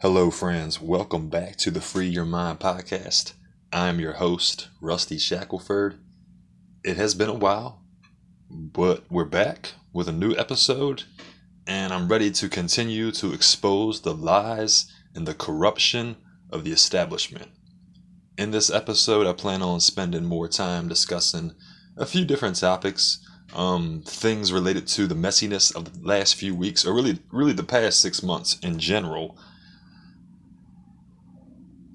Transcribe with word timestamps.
Hello, 0.00 0.30
friends. 0.30 0.80
Welcome 0.80 1.28
back 1.28 1.56
to 1.56 1.72
the 1.72 1.80
Free 1.80 2.06
Your 2.06 2.24
Mind 2.24 2.60
podcast. 2.60 3.32
I'm 3.72 3.98
your 3.98 4.12
host, 4.12 4.68
Rusty 4.80 5.18
Shackelford. 5.18 5.98
It 6.84 6.96
has 6.96 7.16
been 7.16 7.28
a 7.28 7.34
while, 7.34 7.82
but 8.48 9.02
we're 9.10 9.24
back 9.24 9.72
with 9.92 10.08
a 10.08 10.12
new 10.12 10.36
episode, 10.36 11.02
and 11.66 11.92
I'm 11.92 12.06
ready 12.06 12.30
to 12.30 12.48
continue 12.48 13.10
to 13.10 13.32
expose 13.32 14.02
the 14.02 14.14
lies 14.14 14.88
and 15.16 15.26
the 15.26 15.34
corruption 15.34 16.14
of 16.48 16.62
the 16.62 16.70
establishment. 16.70 17.48
In 18.36 18.52
this 18.52 18.70
episode, 18.70 19.26
I 19.26 19.32
plan 19.32 19.62
on 19.62 19.80
spending 19.80 20.24
more 20.24 20.46
time 20.46 20.86
discussing 20.86 21.56
a 21.96 22.06
few 22.06 22.24
different 22.24 22.54
topics, 22.54 23.18
um, 23.52 24.04
things 24.06 24.52
related 24.52 24.86
to 24.86 25.08
the 25.08 25.16
messiness 25.16 25.74
of 25.74 25.92
the 25.92 26.06
last 26.06 26.36
few 26.36 26.54
weeks, 26.54 26.84
or 26.86 26.94
really, 26.94 27.18
really 27.32 27.52
the 27.52 27.64
past 27.64 27.98
six 27.98 28.22
months 28.22 28.60
in 28.60 28.78
general. 28.78 29.36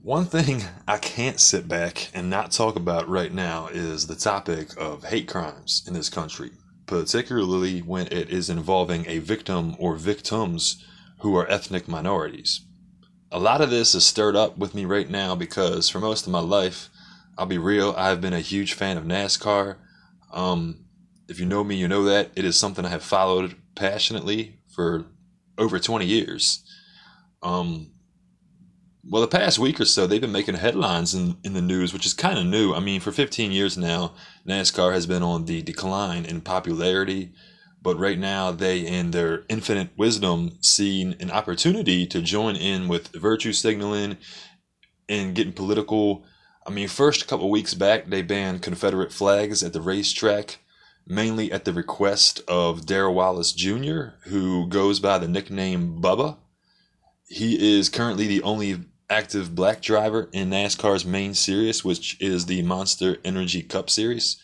One 0.04 0.26
thing 0.26 0.62
I 0.86 0.98
can't 0.98 1.40
sit 1.40 1.70
back 1.70 2.10
and 2.14 2.30
not 2.30 2.52
talk 2.52 2.76
about 2.76 3.08
right 3.08 3.34
now 3.34 3.68
is 3.68 4.06
the 4.06 4.18
topic 4.18 4.72
of 4.78 5.06
hate 5.06 5.30
crimes 5.30 5.82
in 5.88 5.94
this 5.94 6.10
country, 6.10 6.52
particularly 6.88 7.80
when 7.80 8.08
it 8.08 8.30
is 8.30 8.50
involving 8.50 9.08
a 9.08 9.20
victim 9.20 9.78
or 9.80 9.96
victims 9.96 10.86
who 11.20 11.38
are 11.38 11.50
ethnic 11.50 11.88
minorities. 11.88 12.66
A 13.32 13.40
lot 13.40 13.62
of 13.62 13.70
this 13.70 13.96
is 13.96 14.04
stirred 14.04 14.36
up 14.36 14.58
with 14.58 14.76
me 14.76 14.84
right 14.84 15.10
now 15.10 15.36
because 15.36 15.88
for 15.88 16.02
most 16.02 16.28
of 16.28 16.34
my 16.34 16.42
life, 16.42 16.90
I'll 17.38 17.46
be 17.46 17.58
real, 17.58 17.96
I've 17.98 18.20
been 18.20 18.34
a 18.34 18.42
huge 18.42 18.74
fan 18.74 18.98
of 18.98 19.06
NASCAR. 19.06 19.78
Um, 20.34 20.84
if 21.30 21.40
you 21.40 21.46
know 21.46 21.64
me, 21.64 21.76
you 21.78 21.88
know 21.88 22.04
that. 22.04 22.32
It 22.36 22.44
is 22.44 22.60
something 22.60 22.84
I 22.84 22.90
have 22.90 23.04
followed 23.04 23.56
passionately 23.74 24.60
for 24.68 25.06
over 25.58 25.80
20 25.80 26.06
years. 26.06 26.62
Um, 27.42 27.92
well, 29.06 29.22
the 29.22 29.28
past 29.28 29.59
week 29.59 29.82
or 29.82 29.86
so, 29.86 30.08
they've 30.08 30.22
been 30.22 30.32
making 30.32 30.56
headlines 30.56 31.14
in, 31.14 31.38
in 31.44 31.54
the 31.54 31.62
news, 31.62 31.92
which 31.92 32.06
is 32.06 32.14
kind 32.14 32.40
of 32.40 32.46
new. 32.46 32.73
I 32.73 32.80
mean, 32.80 33.02
for 33.02 33.12
15 33.12 33.52
years 33.52 33.78
now, 33.78 34.14
NASCAR 34.48 34.94
has 34.94 35.06
been 35.06 35.23
on 35.23 35.45
the 35.45 35.62
decline 35.62 36.26
in 36.26 36.40
popularity, 36.40 37.34
but 37.82 38.00
right 38.00 38.18
now, 38.18 38.52
they, 38.52 38.80
in 38.80 39.12
their 39.12 39.44
infinite 39.50 39.90
wisdom, 39.98 40.58
see 40.62 41.02
an 41.20 41.32
opportunity 41.32 42.08
to 42.08 42.22
join 42.22 42.56
in 42.56 42.88
with 42.88 43.10
virtue 43.10 43.52
signaling 43.52 44.18
and 45.10 45.36
getting 45.36 45.52
political. 45.52 46.23
I 46.66 46.70
mean, 46.70 46.88
first 46.88 47.22
a 47.22 47.26
couple 47.26 47.52
weeks 47.52 47.73
back, 47.73 48.06
they 48.06 48.22
banned 48.22 48.62
Confederate 48.62 49.12
flags 49.12 49.64
at 49.64 49.73
the 49.73 49.82
racetrack, 49.82 50.60
mainly 51.06 51.52
at 51.52 51.66
the 51.66 51.73
request 51.73 52.40
of 52.48 52.86
Darrell 52.86 53.16
Wallace 53.16 53.52
Jr., 53.52 54.12
who 54.28 54.66
goes 54.70 55.02
by 55.02 55.17
the 55.17 55.28
nickname 55.28 56.02
Bubba. 56.02 56.38
He 57.28 57.78
is 57.78 57.90
currently 57.90 58.28
the 58.28 58.44
only 58.44 58.86
active 59.09 59.56
black 59.56 59.82
driver 59.82 60.30
in 60.32 60.50
NASCAR's 60.50 61.06
main 61.06 61.34
series, 61.34 61.84
which 61.84 62.20
is 62.22 62.46
the 62.46 62.62
Monster 62.64 63.18
Energy 63.23 63.62
Cup 63.62 63.90
Series. 63.90 64.38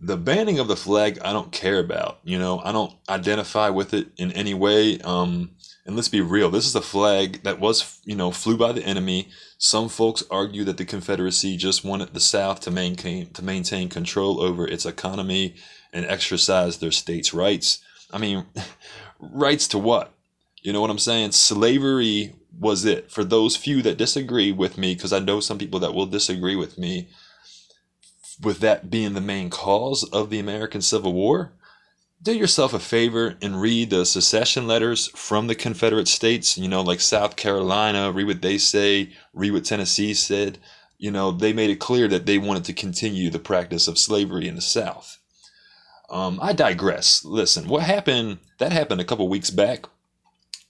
The 0.00 0.16
banning 0.16 0.58
of 0.58 0.68
the 0.68 0.76
flag, 0.76 1.18
I 1.24 1.32
don't 1.32 1.52
care 1.52 1.78
about. 1.78 2.18
You 2.24 2.38
know, 2.38 2.60
I 2.60 2.72
don't 2.72 2.94
identify 3.08 3.70
with 3.70 3.94
it 3.94 4.08
in 4.16 4.32
any 4.32 4.54
way. 4.54 4.98
Um, 5.00 5.52
and 5.86 5.94
let's 5.94 6.08
be 6.08 6.20
real, 6.20 6.50
this 6.50 6.66
is 6.66 6.74
a 6.74 6.82
flag 6.82 7.44
that 7.44 7.60
was, 7.60 8.00
you 8.04 8.16
know, 8.16 8.32
flew 8.32 8.56
by 8.56 8.72
the 8.72 8.84
enemy. 8.84 9.28
Some 9.56 9.88
folks 9.88 10.24
argue 10.30 10.64
that 10.64 10.78
the 10.78 10.84
Confederacy 10.84 11.56
just 11.56 11.84
wanted 11.84 12.12
the 12.12 12.20
South 12.20 12.60
to 12.60 12.72
maintain 12.72 13.30
to 13.30 13.42
maintain 13.42 13.88
control 13.88 14.40
over 14.40 14.66
its 14.66 14.84
economy 14.84 15.54
and 15.92 16.04
exercise 16.04 16.78
their 16.78 16.90
states' 16.90 17.32
rights. 17.32 17.78
I 18.12 18.18
mean, 18.18 18.46
rights 19.20 19.68
to 19.68 19.78
what? 19.78 20.12
You 20.60 20.72
know 20.72 20.80
what 20.80 20.90
I'm 20.90 20.98
saying? 20.98 21.32
Slavery 21.32 22.34
was 22.58 22.84
it. 22.84 23.10
For 23.10 23.24
those 23.24 23.56
few 23.56 23.82
that 23.82 23.98
disagree 23.98 24.52
with 24.52 24.78
me, 24.78 24.94
because 24.94 25.12
I 25.12 25.18
know 25.18 25.40
some 25.40 25.58
people 25.58 25.80
that 25.80 25.94
will 25.94 26.06
disagree 26.06 26.56
with 26.56 26.78
me, 26.78 27.08
with 28.42 28.60
that 28.60 28.90
being 28.90 29.14
the 29.14 29.20
main 29.20 29.50
cause 29.50 30.04
of 30.04 30.30
the 30.30 30.38
American 30.38 30.82
Civil 30.82 31.12
War, 31.12 31.52
do 32.22 32.34
yourself 32.34 32.72
a 32.72 32.78
favor 32.78 33.36
and 33.42 33.60
read 33.60 33.90
the 33.90 34.04
secession 34.04 34.66
letters 34.66 35.08
from 35.08 35.46
the 35.46 35.54
Confederate 35.54 36.08
States, 36.08 36.56
you 36.56 36.68
know, 36.68 36.82
like 36.82 37.00
South 37.00 37.36
Carolina, 37.36 38.10
read 38.10 38.26
what 38.26 38.42
they 38.42 38.58
say, 38.58 39.12
read 39.32 39.52
what 39.52 39.64
Tennessee 39.64 40.14
said. 40.14 40.58
You 40.98 41.10
know, 41.10 41.30
they 41.30 41.52
made 41.52 41.70
it 41.70 41.78
clear 41.78 42.08
that 42.08 42.26
they 42.26 42.38
wanted 42.38 42.64
to 42.64 42.72
continue 42.72 43.30
the 43.30 43.38
practice 43.38 43.86
of 43.86 43.98
slavery 43.98 44.48
in 44.48 44.54
the 44.54 44.62
South. 44.62 45.18
Um, 46.08 46.38
I 46.40 46.52
digress. 46.52 47.24
Listen, 47.24 47.68
what 47.68 47.82
happened, 47.82 48.38
that 48.58 48.72
happened 48.72 49.00
a 49.00 49.04
couple 49.04 49.28
weeks 49.28 49.50
back, 49.50 49.86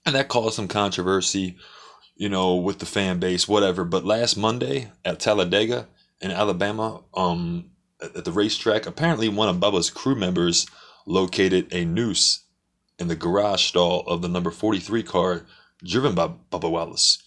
and 0.05 0.15
that 0.15 0.29
caused 0.29 0.57
some 0.57 0.69
controversy 0.69 1.57
you 2.17 2.29
know, 2.29 2.55
with 2.55 2.79
the 2.79 2.87
fan 2.87 3.19
base, 3.19 3.47
whatever. 3.47 3.85
But 3.85 4.05
last 4.05 4.37
Monday 4.37 4.91
at 5.05 5.21
Talladega 5.21 5.87
in 6.21 6.31
Alabama, 6.31 7.03
um, 7.15 7.71
at 8.01 8.25
the 8.25 8.33
racetrack, 8.33 8.87
apparently 8.87 9.29
one 9.29 9.49
of 9.49 9.57
Bubba's 9.57 9.91
crew 9.91 10.15
members 10.15 10.67
located 11.07 11.73
a 11.73 11.85
noose 11.85 12.45
in 12.99 13.09
the 13.09 13.17
garage 13.17 13.65
stall 13.65 14.01
of 14.07 14.23
the 14.23 14.29
number 14.29 14.51
43 14.51 15.03
car 15.03 15.47
driven 15.85 16.15
by 16.15 16.31
Bubba 16.51 16.71
Wallace. 16.71 17.23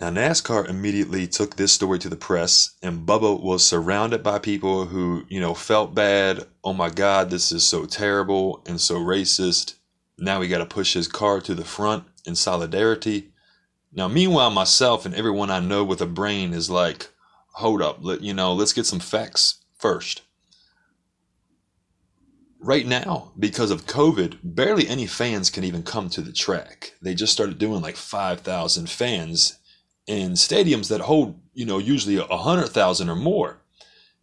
Now, 0.00 0.10
NASCAR 0.10 0.66
immediately 0.66 1.26
took 1.26 1.56
this 1.56 1.72
story 1.72 1.98
to 1.98 2.08
the 2.08 2.16
press, 2.16 2.74
and 2.82 3.06
Bubba 3.06 3.38
was 3.38 3.64
surrounded 3.64 4.22
by 4.22 4.38
people 4.38 4.86
who, 4.86 5.24
you 5.28 5.40
know, 5.40 5.52
felt 5.52 5.94
bad. 5.94 6.46
Oh 6.64 6.72
my 6.72 6.88
God, 6.88 7.28
this 7.28 7.52
is 7.52 7.64
so 7.64 7.84
terrible 7.84 8.62
and 8.66 8.80
so 8.80 8.96
racist. 8.96 9.74
Now 10.16 10.40
we 10.40 10.48
got 10.48 10.58
to 10.58 10.66
push 10.66 10.94
his 10.94 11.06
car 11.06 11.40
to 11.42 11.54
the 11.54 11.64
front 11.64 12.04
in 12.26 12.34
solidarity. 12.34 13.30
Now, 13.92 14.08
meanwhile, 14.08 14.50
myself 14.50 15.04
and 15.04 15.14
everyone 15.14 15.50
I 15.50 15.60
know 15.60 15.84
with 15.84 16.00
a 16.00 16.06
brain 16.06 16.52
is 16.52 16.70
like, 16.70 17.08
hold 17.54 17.82
up, 17.82 17.98
let, 18.00 18.22
you 18.22 18.32
know, 18.32 18.52
let's 18.52 18.72
get 18.72 18.86
some 18.86 19.00
facts 19.00 19.64
first. 19.78 20.22
Right 22.60 22.86
now, 22.86 23.32
because 23.38 23.70
of 23.70 23.86
COVID, 23.86 24.38
barely 24.44 24.86
any 24.86 25.06
fans 25.06 25.50
can 25.50 25.64
even 25.64 25.82
come 25.82 26.10
to 26.10 26.20
the 26.20 26.32
track. 26.32 26.92
They 27.00 27.14
just 27.14 27.32
started 27.32 27.58
doing 27.58 27.80
like 27.80 27.96
5,000 27.96 28.90
fans 28.90 29.58
in 30.06 30.32
stadiums 30.32 30.88
that 30.88 31.00
hold, 31.00 31.40
you 31.54 31.64
know, 31.64 31.78
usually 31.78 32.18
100,000 32.18 33.08
or 33.08 33.16
more. 33.16 33.62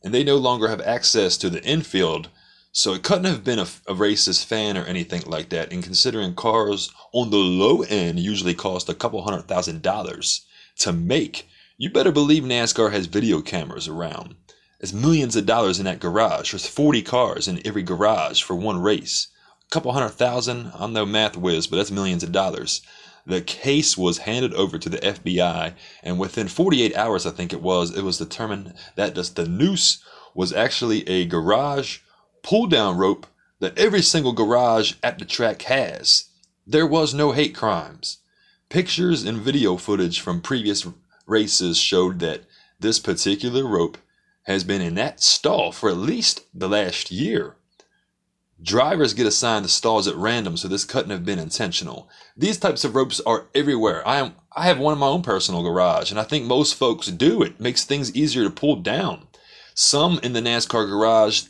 And 0.03 0.13
they 0.13 0.23
no 0.23 0.37
longer 0.37 0.67
have 0.67 0.81
access 0.81 1.35
to 1.37 1.49
the 1.49 1.63
infield 1.63 2.29
so 2.77 2.93
it 2.93 3.01
couldn't 3.01 3.23
have 3.23 3.43
been 3.43 3.57
a, 3.57 3.63
a, 3.87 3.95
racist 3.95 4.45
fan 4.45 4.77
or 4.77 4.83
anything 4.83 5.23
like 5.25 5.49
that. 5.49 5.73
And 5.73 5.83
considering 5.83 6.35
cars 6.35 6.91
on 7.11 7.31
the 7.31 7.37
low 7.37 7.81
end 7.81 8.19
usually 8.19 8.53
cost 8.53 8.87
a 8.87 8.93
couple 8.93 9.23
hundred 9.23 9.47
thousand 9.47 9.81
dollars 9.81 10.45
to 10.81 10.93
make, 10.93 11.49
you 11.79 11.89
better 11.89 12.11
believe 12.11 12.43
NASCAR 12.43 12.91
has 12.91 13.07
video 13.07 13.41
cameras 13.41 13.87
around. 13.87 14.35
There's 14.79 14.93
millions 14.93 15.35
of 15.35 15.47
dollars 15.47 15.79
in 15.79 15.85
that 15.85 15.99
garage. 15.99 16.51
There's 16.51 16.67
40 16.67 17.01
cars 17.01 17.47
in 17.47 17.65
every 17.65 17.81
garage 17.81 18.43
for 18.43 18.55
one 18.55 18.79
race. 18.79 19.29
A 19.65 19.71
couple 19.71 19.91
hundred 19.91 20.09
thousand, 20.09 20.71
I'm 20.75 20.93
no 20.93 21.03
math 21.03 21.35
whiz, 21.35 21.65
but 21.65 21.77
that's 21.77 21.89
millions 21.89 22.21
of 22.21 22.31
dollars. 22.31 22.83
The 23.25 23.41
case 23.41 23.97
was 23.97 24.19
handed 24.19 24.53
over 24.53 24.77
to 24.77 24.87
the 24.87 24.99
FBI, 24.99 25.73
and 26.03 26.19
within 26.19 26.47
48 26.47 26.95
hours, 26.95 27.25
I 27.25 27.31
think 27.31 27.53
it 27.53 27.61
was, 27.63 27.97
it 27.97 28.03
was 28.03 28.19
determined 28.19 28.75
that 28.93 29.15
the 29.15 29.47
noose 29.47 30.03
was 30.35 30.53
actually 30.53 31.09
a 31.09 31.25
garage 31.25 32.01
pull 32.47 32.65
down 32.65 32.95
rope 32.95 33.27
that 33.59 33.77
every 33.77 34.01
single 34.01 34.31
garage 34.31 34.93
at 35.03 35.19
the 35.19 35.25
track 35.25 35.63
has. 35.63 36.29
There 36.65 36.87
was 36.87 37.13
no 37.13 37.33
hate 37.33 37.53
crimes. 37.53 38.19
Pictures 38.69 39.25
and 39.25 39.37
video 39.37 39.75
footage 39.75 40.21
from 40.21 40.39
previous 40.39 40.87
races 41.25 41.77
showed 41.77 42.19
that 42.19 42.43
this 42.79 42.99
particular 42.99 43.67
rope 43.67 43.97
has 44.43 44.63
been 44.63 44.79
in 44.79 44.95
that 44.95 45.21
stall 45.21 45.73
for 45.73 45.89
at 45.89 45.97
least 45.97 46.45
the 46.53 46.69
last 46.69 47.11
year. 47.11 47.57
Drivers 48.63 49.13
get 49.13 49.27
assigned 49.27 49.65
the 49.65 49.69
stalls 49.69 50.07
at 50.07 50.15
random, 50.15 50.55
so 50.55 50.69
this 50.69 50.85
couldn't 50.85 51.11
have 51.11 51.25
been 51.25 51.39
intentional. 51.39 52.09
These 52.37 52.59
types 52.59 52.85
of 52.85 52.95
ropes 52.95 53.19
are 53.25 53.47
everywhere. 53.53 54.07
I 54.07 54.19
am 54.19 54.35
I 54.55 54.63
have 54.67 54.79
one 54.79 54.93
in 54.93 54.99
my 54.99 55.07
own 55.07 55.21
personal 55.21 55.63
garage, 55.63 56.11
and 56.11 56.19
I 56.19 56.23
think 56.23 56.45
most 56.45 56.75
folks 56.75 57.07
do. 57.07 57.43
It 57.43 57.59
makes 57.59 57.83
things 57.83 58.15
easier 58.15 58.45
to 58.45 58.49
pull 58.49 58.77
down. 58.77 59.27
Some 59.75 60.19
in 60.23 60.31
the 60.31 60.39
NASCAR 60.39 60.87
garage 60.87 61.43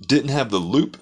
didn't 0.00 0.30
have 0.30 0.50
the 0.50 0.58
loop. 0.58 0.96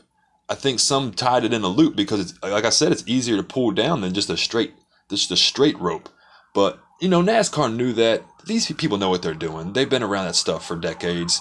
I 0.48 0.54
think 0.54 0.78
some 0.78 1.12
tied 1.12 1.44
it 1.44 1.52
in 1.52 1.62
a 1.62 1.68
loop 1.68 1.96
because 1.96 2.20
it's 2.20 2.42
like 2.42 2.64
I 2.64 2.70
said, 2.70 2.92
it's 2.92 3.04
easier 3.06 3.36
to 3.36 3.42
pull 3.42 3.72
down 3.72 4.00
than 4.00 4.14
just 4.14 4.30
a 4.30 4.36
straight 4.36 4.74
just 5.10 5.30
a 5.30 5.36
straight 5.36 5.78
rope. 5.78 6.08
But 6.54 6.78
you 7.00 7.08
know, 7.08 7.22
NASCAR 7.22 7.74
knew 7.74 7.92
that 7.94 8.22
these 8.46 8.70
people 8.72 8.98
know 8.98 9.10
what 9.10 9.22
they're 9.22 9.34
doing. 9.34 9.72
They've 9.72 9.90
been 9.90 10.02
around 10.02 10.26
that 10.26 10.36
stuff 10.36 10.66
for 10.66 10.76
decades, 10.76 11.40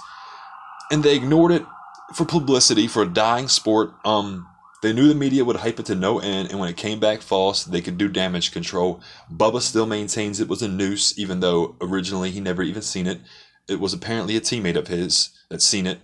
and 0.92 1.04
they 1.04 1.16
ignored 1.16 1.52
it 1.52 1.66
for 2.14 2.26
publicity 2.26 2.88
for 2.88 3.04
a 3.04 3.08
dying 3.08 3.48
sport. 3.48 3.94
Um, 4.04 4.48
they 4.82 4.92
knew 4.94 5.08
the 5.08 5.16
media 5.16 5.46
would 5.46 5.56
hype 5.58 5.80
it 5.80 5.86
to 5.88 5.96
no 5.96 6.20
end, 6.20 6.50
and 6.50 6.60
when 6.60 6.70
it 6.70 6.78
came 6.78 7.00
back 7.00 7.22
false, 7.22 7.64
they 7.64 7.82
could 7.82 7.98
do 7.98 8.08
damage 8.08 8.52
control. 8.52 9.02
Bubba 9.34 9.62
still 9.62 9.86
maintains 9.86 10.40
it 10.40 10.48
was 10.48 10.62
a 10.62 10.68
noose, 10.68 11.18
even 11.18 11.40
though 11.40 11.76
originally 11.82 12.32
he 12.32 12.40
never 12.40 12.62
even 12.62 12.82
seen 12.82 13.08
it. 13.08 13.22
It 13.68 13.80
was 13.80 13.94
apparently 13.94 14.36
a 14.36 14.42
teammate 14.42 14.76
of 14.76 14.88
his 14.88 15.30
that 15.50 15.62
seen 15.62 15.88
it 15.88 16.00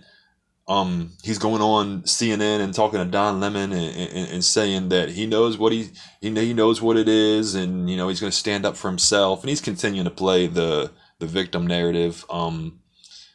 Um, 0.68 1.10
he's 1.22 1.38
going 1.38 1.60
on 1.60 2.02
CNN 2.02 2.60
and 2.60 2.72
talking 2.72 3.00
to 3.00 3.04
Don 3.04 3.40
Lemon 3.40 3.72
and, 3.72 3.96
and, 3.96 4.30
and 4.30 4.44
saying 4.44 4.90
that 4.90 5.10
he 5.10 5.26
knows 5.26 5.58
what 5.58 5.72
he, 5.72 5.90
he 6.20 6.30
knows 6.54 6.80
what 6.80 6.96
it 6.96 7.08
is, 7.08 7.54
and 7.54 7.90
you 7.90 7.96
know 7.96 8.08
he's 8.08 8.20
going 8.20 8.30
to 8.30 8.36
stand 8.36 8.64
up 8.64 8.76
for 8.76 8.88
himself, 8.88 9.42
and 9.42 9.50
he's 9.50 9.60
continuing 9.60 10.04
to 10.04 10.10
play 10.10 10.46
the 10.46 10.92
the 11.18 11.26
victim 11.26 11.66
narrative. 11.66 12.24
Um, 12.30 12.80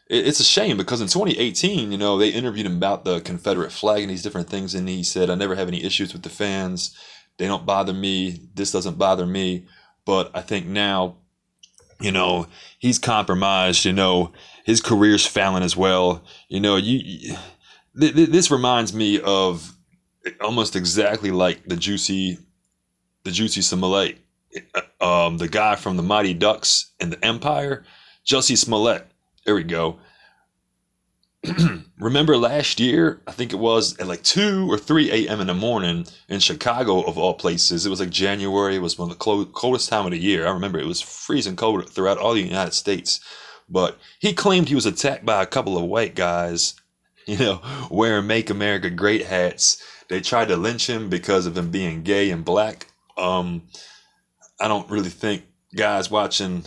it, 0.09 0.27
it's 0.27 0.39
a 0.39 0.45
shame 0.45 0.77
because 0.77 1.01
in 1.01 1.07
2018, 1.07 1.91
you 1.91 1.97
know, 1.97 2.17
they 2.17 2.29
interviewed 2.29 2.65
him 2.65 2.77
about 2.77 3.03
the 3.03 3.19
Confederate 3.21 3.71
flag 3.71 4.01
and 4.01 4.09
these 4.09 4.23
different 4.23 4.49
things, 4.49 4.73
and 4.73 4.87
he 4.87 5.03
said, 5.03 5.29
"I 5.29 5.35
never 5.35 5.55
have 5.55 5.67
any 5.67 5.83
issues 5.83 6.13
with 6.13 6.23
the 6.23 6.29
fans. 6.29 6.95
They 7.37 7.47
don't 7.47 7.65
bother 7.65 7.93
me. 7.93 8.41
This 8.55 8.71
doesn't 8.71 8.97
bother 8.97 9.25
me." 9.25 9.65
But 10.05 10.31
I 10.33 10.41
think 10.41 10.65
now, 10.65 11.17
you 11.99 12.11
know, 12.11 12.47
he's 12.79 12.99
compromised. 12.99 13.85
You 13.85 13.93
know, 13.93 14.31
his 14.65 14.81
career's 14.81 15.25
failing 15.25 15.63
as 15.63 15.75
well. 15.75 16.23
You 16.49 16.59
know, 16.59 16.75
you, 16.75 17.35
th- 17.99 18.15
th- 18.15 18.29
this 18.29 18.51
reminds 18.51 18.93
me 18.93 19.19
of 19.19 19.73
almost 20.41 20.75
exactly 20.75 21.31
like 21.31 21.63
the 21.65 21.77
juicy 21.77 22.39
the 23.27 23.31
juicy 23.33 23.61
Smollett, 23.61 24.17
um, 25.01 25.37
the 25.37 25.49
guy 25.49 25.75
from 25.75 25.97
the 25.97 26.03
Mighty 26.03 26.33
Ducks 26.33 26.93
and 26.99 27.11
the 27.11 27.25
Empire, 27.25 27.83
Jussie 28.25 28.57
Smollett. 28.57 29.05
There 29.45 29.53
we 29.53 29.63
go. 29.63 29.99
Remember 31.99 32.37
last 32.37 32.79
year? 32.79 33.21
I 33.27 33.31
think 33.31 33.53
it 33.53 33.57
was 33.59 33.97
at 33.99 34.07
like 34.07 34.23
2 34.23 34.71
or 34.71 34.77
3 34.77 35.11
a.m. 35.11 35.39
in 35.39 35.47
the 35.47 35.53
morning 35.53 36.05
in 36.29 36.39
Chicago, 36.39 37.01
of 37.01 37.17
all 37.17 37.33
places. 37.33 37.85
It 37.85 37.89
was 37.89 37.99
like 37.99 38.09
January. 38.09 38.75
It 38.75 38.81
was 38.81 38.97
one 38.97 39.09
of 39.11 39.17
the 39.17 39.45
coldest 39.53 39.89
time 39.89 40.05
of 40.05 40.11
the 40.11 40.17
year. 40.17 40.47
I 40.47 40.51
remember 40.51 40.79
it 40.79 40.87
was 40.87 41.01
freezing 41.01 41.55
cold 41.55 41.89
throughout 41.89 42.17
all 42.17 42.33
the 42.33 42.41
United 42.41 42.73
States. 42.73 43.19
But 43.69 43.97
he 44.19 44.33
claimed 44.33 44.69
he 44.69 44.75
was 44.75 44.85
attacked 44.85 45.25
by 45.25 45.41
a 45.43 45.47
couple 45.47 45.77
of 45.77 45.83
white 45.83 46.15
guys, 46.15 46.75
you 47.25 47.37
know, 47.37 47.61
wearing 47.89 48.27
Make 48.27 48.49
America 48.49 48.89
Great 48.89 49.25
hats. 49.25 49.81
They 50.09 50.21
tried 50.21 50.47
to 50.47 50.57
lynch 50.57 50.89
him 50.89 51.09
because 51.09 51.45
of 51.45 51.57
him 51.57 51.69
being 51.69 52.03
gay 52.03 52.31
and 52.31 52.45
black. 52.45 52.87
Um, 53.17 53.63
I 54.59 54.67
don't 54.67 54.89
really 54.89 55.09
think 55.09 55.43
guys 55.75 56.09
watching 56.09 56.63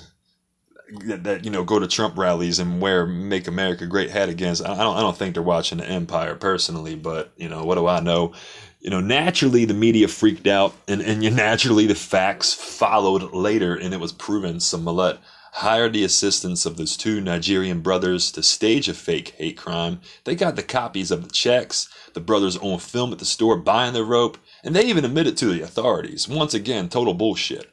that, 1.07 1.25
that, 1.25 1.45
you 1.45 1.51
know 1.51 1.65
go 1.65 1.79
to 1.79 1.87
Trump 1.87 2.17
rallies 2.17 2.59
and 2.59 2.81
wear 2.81 3.07
"Make 3.07 3.47
America 3.47 3.87
Great" 3.87 4.11
hat 4.11 4.29
against. 4.29 4.65
I 4.65 4.77
don't 4.77 4.97
I 4.97 5.01
don't 5.01 5.17
think 5.17 5.35
they're 5.35 5.43
watching 5.43 5.79
the 5.79 5.89
Empire 5.89 6.35
personally, 6.35 6.97
but 6.97 7.33
you 7.37 7.49
know 7.49 7.65
what 7.65 7.77
do 7.77 7.87
I 7.87 8.01
know? 8.01 8.33
You 8.81 8.91
know, 8.91 9.01
naturally 9.01 9.67
the 9.67 9.75
media 9.75 10.09
freaked 10.09 10.47
out, 10.47 10.75
and 10.89 11.01
and 11.01 11.23
naturally 11.37 11.87
the 11.87 11.95
facts 11.95 12.55
followed 12.55 13.33
later, 13.33 13.75
and 13.75 13.93
it 13.95 14.01
was 14.01 14.13
proven 14.13 14.61
Smollett 14.61 15.19
hired 15.53 15.93
the 15.93 16.05
assistance 16.05 16.65
of 16.65 16.77
those 16.77 16.97
two 16.97 17.21
Nigerian 17.21 17.81
brothers 17.81 18.31
to 18.33 18.43
stage 18.43 18.89
a 18.89 18.95
fake 18.95 19.35
hate 19.37 19.57
crime. 19.57 20.01
They 20.25 20.35
got 20.35 20.57
the 20.57 20.63
copies 20.63 21.11
of 21.11 21.25
the 21.25 21.31
checks, 21.31 21.89
the 22.15 22.21
brothers 22.21 22.57
on 22.57 22.79
film 22.79 23.13
at 23.13 23.19
the 23.19 23.25
store 23.25 23.57
buying 23.57 23.93
the 23.93 24.05
rope, 24.05 24.39
and 24.63 24.75
they 24.75 24.85
even 24.85 25.05
admitted 25.05 25.37
to 25.39 25.47
the 25.47 25.63
authorities. 25.63 26.29
Once 26.29 26.55
again, 26.55 26.89
total 26.89 27.15
bullshit. 27.15 27.71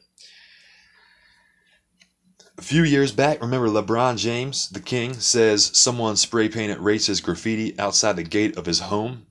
A 2.60 2.64
few 2.64 2.84
years 2.84 3.12
back, 3.12 3.40
remember 3.40 3.68
LeBron 3.68 4.18
James, 4.18 4.68
the 4.70 4.80
king, 4.80 5.14
says 5.14 5.70
someone 5.78 6.16
spray 6.18 6.50
painted 6.50 6.80
racist 6.80 7.22
graffiti 7.22 7.78
outside 7.78 8.16
the 8.16 8.24
gate 8.24 8.58
of 8.58 8.66
his 8.66 8.80
home 8.80 9.28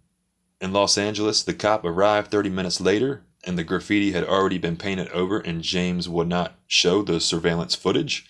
in 0.60 0.72
Los 0.72 0.96
Angeles. 0.96 1.42
The 1.42 1.52
cop 1.52 1.84
arrived 1.84 2.30
30 2.30 2.50
minutes 2.50 2.80
later, 2.80 3.24
and 3.42 3.58
the 3.58 3.64
graffiti 3.64 4.12
had 4.12 4.22
already 4.22 4.58
been 4.58 4.76
painted 4.76 5.08
over, 5.08 5.40
and 5.40 5.62
James 5.62 6.08
would 6.08 6.28
not 6.28 6.54
show 6.68 7.02
the 7.02 7.18
surveillance 7.18 7.74
footage. 7.74 8.28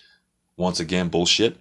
Once 0.55 0.79
again, 0.79 1.09
bullshit. 1.09 1.57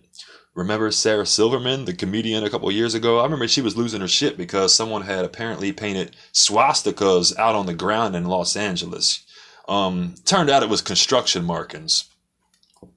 Remember 0.55 0.91
Sarah 0.91 1.27
Silverman, 1.27 1.85
the 1.85 1.93
comedian, 1.93 2.43
a 2.43 2.49
couple 2.49 2.73
years 2.73 2.95
ago? 2.95 3.21
I 3.21 3.25
remember 3.25 3.47
she 3.47 3.61
was 3.61 3.77
losing 3.77 4.01
her 4.01 4.09
shit 4.09 4.39
because 4.39 4.73
someone 4.73 5.03
had 5.03 5.27
apparently 5.27 5.73
painted 5.73 6.17
swastikas 6.33 7.37
out 7.37 7.55
on 7.55 7.67
the 7.67 7.75
ground 7.75 8.17
in 8.17 8.25
Los 8.25 8.57
Angeles. 8.57 9.27
Um, 9.69 10.15
turned 10.25 10.49
out 10.49 10.63
it 10.63 10.71
was 10.71 10.81
construction 10.81 11.45
markings. 11.45 12.09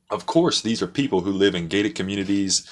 Of 0.09 0.25
course, 0.25 0.61
these 0.61 0.81
are 0.81 0.87
people 0.87 1.21
who 1.21 1.31
live 1.31 1.55
in 1.55 1.67
gated 1.67 1.95
communities. 1.95 2.67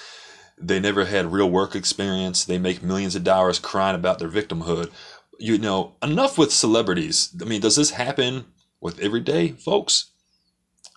They 0.57 0.79
never 0.79 1.05
had 1.05 1.31
real 1.31 1.49
work 1.49 1.75
experience. 1.75 2.43
They 2.43 2.57
make 2.57 2.81
millions 2.81 3.15
of 3.15 3.23
dollars 3.23 3.59
crying 3.59 3.95
about 3.95 4.19
their 4.19 4.29
victimhood. 4.29 4.91
You 5.39 5.59
know, 5.59 5.93
enough 6.01 6.37
with 6.37 6.51
celebrities. 6.51 7.35
I 7.39 7.45
mean, 7.45 7.61
does 7.61 7.75
this 7.75 7.91
happen 7.91 8.45
with 8.81 8.99
everyday 8.99 9.49
folks? 9.49 10.11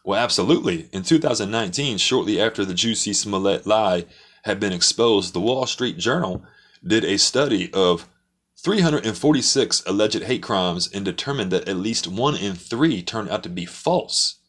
Well, 0.03 0.19
absolutely. 0.19 0.89
In 0.93 1.03
2019, 1.03 1.99
shortly 1.99 2.41
after 2.41 2.65
the 2.65 2.73
Juicy 2.73 3.13
Smollett 3.13 3.67
lie 3.67 4.07
had 4.45 4.59
been 4.59 4.73
exposed, 4.73 5.35
the 5.35 5.41
Wall 5.41 5.67
Street 5.67 5.99
Journal 5.99 6.43
did 6.87 7.05
a 7.05 7.19
study 7.19 7.71
of 7.75 8.09
346 8.57 9.83
alleged 9.87 10.23
hate 10.23 10.43
crimes 10.43 10.91
and 10.93 11.05
determined 11.05 11.51
that 11.51 11.69
at 11.69 11.77
least 11.77 12.09
one 12.09 12.35
in 12.35 12.55
three 12.55 13.03
turned 13.03 13.29
out 13.29 13.43
to 13.43 13.51
be 13.51 13.67
false. 13.67 14.40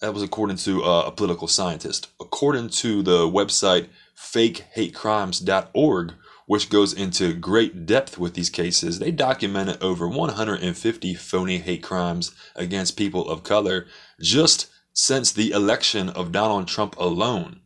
That 0.00 0.14
was 0.14 0.22
according 0.22 0.58
to 0.58 0.84
uh, 0.84 1.04
a 1.06 1.10
political 1.10 1.48
scientist. 1.48 2.08
According 2.20 2.68
to 2.70 3.02
the 3.02 3.26
website 3.26 3.88
fakehatecrimes.org, 4.16 6.14
which 6.46 6.70
goes 6.70 6.92
into 6.92 7.34
great 7.34 7.84
depth 7.84 8.16
with 8.16 8.34
these 8.34 8.48
cases, 8.48 9.00
they 9.00 9.10
documented 9.10 9.82
over 9.82 10.08
150 10.08 11.14
phony 11.14 11.58
hate 11.58 11.82
crimes 11.82 12.32
against 12.54 12.96
people 12.96 13.28
of 13.28 13.42
color 13.42 13.86
just 14.20 14.70
since 14.92 15.32
the 15.32 15.50
election 15.50 16.08
of 16.08 16.32
Donald 16.32 16.68
Trump 16.68 16.96
alone. 16.96 17.60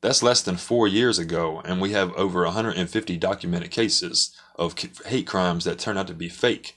That's 0.00 0.22
less 0.22 0.42
than 0.42 0.56
four 0.56 0.86
years 0.86 1.18
ago, 1.18 1.60
and 1.64 1.80
we 1.80 1.92
have 1.92 2.12
over 2.14 2.44
150 2.44 3.16
documented 3.16 3.70
cases 3.70 4.36
of 4.56 4.78
hate 5.06 5.26
crimes 5.26 5.64
that 5.64 5.78
turn 5.78 5.96
out 5.96 6.06
to 6.08 6.14
be 6.14 6.28
fake 6.28 6.76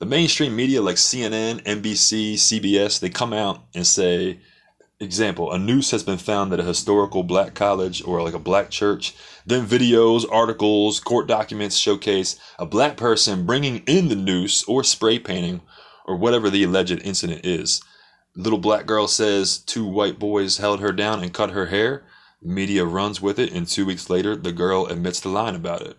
the 0.00 0.06
mainstream 0.06 0.56
media 0.56 0.82
like 0.82 0.96
CNN, 0.96 1.62
NBC, 1.62 2.34
CBS, 2.34 2.98
they 2.98 3.08
come 3.08 3.32
out 3.32 3.64
and 3.74 3.86
say, 3.86 4.40
example, 4.98 5.52
a 5.52 5.58
noose 5.58 5.92
has 5.92 6.02
been 6.02 6.18
found 6.18 6.52
at 6.52 6.58
a 6.58 6.64
historical 6.64 7.22
black 7.22 7.54
college 7.54 8.02
or 8.04 8.20
like 8.22 8.34
a 8.34 8.38
black 8.40 8.70
church. 8.70 9.14
Then 9.46 9.66
videos, 9.66 10.24
articles, 10.30 10.98
court 10.98 11.28
documents 11.28 11.76
showcase 11.76 12.38
a 12.58 12.66
black 12.66 12.96
person 12.96 13.46
bringing 13.46 13.78
in 13.86 14.08
the 14.08 14.16
noose 14.16 14.64
or 14.64 14.82
spray 14.82 15.18
painting 15.18 15.60
or 16.06 16.16
whatever 16.16 16.50
the 16.50 16.64
alleged 16.64 17.00
incident 17.02 17.46
is. 17.46 17.80
Little 18.34 18.58
black 18.58 18.86
girl 18.86 19.06
says 19.06 19.58
two 19.58 19.86
white 19.86 20.18
boys 20.18 20.58
held 20.58 20.80
her 20.80 20.92
down 20.92 21.22
and 21.22 21.32
cut 21.32 21.50
her 21.50 21.66
hair. 21.66 22.04
Media 22.42 22.84
runs 22.84 23.22
with 23.22 23.38
it, 23.38 23.52
and 23.52 23.66
two 23.66 23.86
weeks 23.86 24.10
later, 24.10 24.34
the 24.34 24.52
girl 24.52 24.86
admits 24.86 25.20
the 25.20 25.28
line 25.28 25.54
about 25.54 25.82
it. 25.82 25.96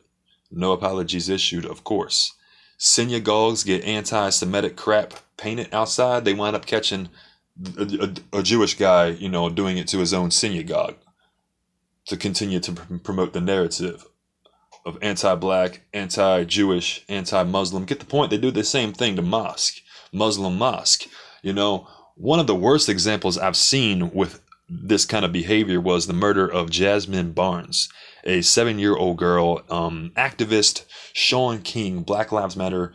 No 0.51 0.73
apologies 0.73 1.29
issued, 1.29 1.65
of 1.65 1.83
course 1.83 2.33
synagogues 2.77 3.63
get 3.63 3.83
anti-Semitic 3.83 4.75
crap 4.75 5.13
painted 5.37 5.73
outside, 5.73 6.25
they 6.25 6.33
wind 6.33 6.55
up 6.55 6.65
catching 6.65 7.09
a, 7.77 8.13
a, 8.33 8.39
a, 8.39 8.43
Jewish 8.43 8.77
guy, 8.77 9.07
you 9.07 9.29
know, 9.29 9.49
doing 9.49 9.77
it 9.77 9.87
to 9.89 9.99
his 9.99 10.13
own 10.13 10.31
synagogue 10.31 10.95
to 12.07 12.17
continue 12.17 12.59
to 12.59 12.73
pr- 12.73 12.97
promote 12.97 13.33
the 13.33 13.41
narrative 13.41 14.05
of 14.85 14.97
anti-black, 15.01 15.81
anti-Jewish, 15.93 17.03
anti-Muslim. 17.09 17.85
Get 17.85 17.99
the 17.99 18.05
point? 18.05 18.29
They 18.29 18.37
do 18.37 18.51
the 18.51 18.63
same 18.63 18.93
thing 18.93 19.15
to 19.15 19.21
mosque, 19.21 19.81
Muslim 20.11 20.57
mosque. 20.57 21.07
You 21.41 21.53
know, 21.53 21.87
one 22.15 22.39
of 22.39 22.47
the 22.47 22.55
worst 22.55 22.87
examples 22.89 23.37
I've 23.37 23.55
seen 23.55 24.11
with 24.13 24.41
this 24.67 25.05
kind 25.05 25.23
of 25.23 25.31
behavior 25.31 25.79
was 25.79 26.07
the 26.07 26.13
murder 26.13 26.47
of 26.47 26.69
Jasmine 26.69 27.31
Barnes 27.33 27.89
a 28.25 28.41
seven 28.41 28.79
year 28.79 28.95
old 28.95 29.17
girl, 29.17 29.61
um, 29.69 30.11
activist 30.15 30.85
Shaun 31.13 31.61
King, 31.61 32.01
Black 32.01 32.31
Lives 32.31 32.55
Matter 32.55 32.93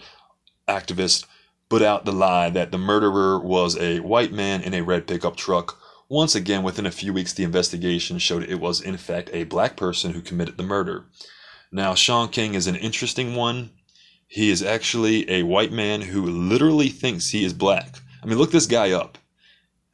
activist, 0.68 1.24
put 1.68 1.82
out 1.82 2.04
the 2.04 2.12
lie 2.12 2.50
that 2.50 2.72
the 2.72 2.78
murderer 2.78 3.38
was 3.38 3.76
a 3.78 4.00
white 4.00 4.32
man 4.32 4.60
in 4.60 4.74
a 4.74 4.82
red 4.82 5.06
pickup 5.06 5.36
truck. 5.36 5.78
Once 6.08 6.34
again, 6.34 6.64
within 6.64 6.86
a 6.86 6.90
few 6.90 7.12
weeks, 7.12 7.32
the 7.32 7.44
investigation 7.44 8.18
showed 8.18 8.42
it 8.42 8.60
was, 8.60 8.80
in 8.80 8.96
fact, 8.96 9.30
a 9.32 9.44
black 9.44 9.76
person 9.76 10.12
who 10.12 10.20
committed 10.20 10.56
the 10.56 10.62
murder. 10.62 11.04
Now, 11.70 11.94
Shaun 11.94 12.28
King 12.28 12.54
is 12.54 12.66
an 12.66 12.74
interesting 12.74 13.36
one. 13.36 13.70
He 14.26 14.50
is 14.50 14.62
actually 14.62 15.30
a 15.30 15.44
white 15.44 15.70
man 15.70 16.00
who 16.00 16.22
literally 16.26 16.88
thinks 16.88 17.30
he 17.30 17.44
is 17.44 17.52
black. 17.52 18.00
I 18.22 18.26
mean, 18.26 18.38
look 18.38 18.50
this 18.50 18.66
guy 18.66 18.90
up. 18.90 19.18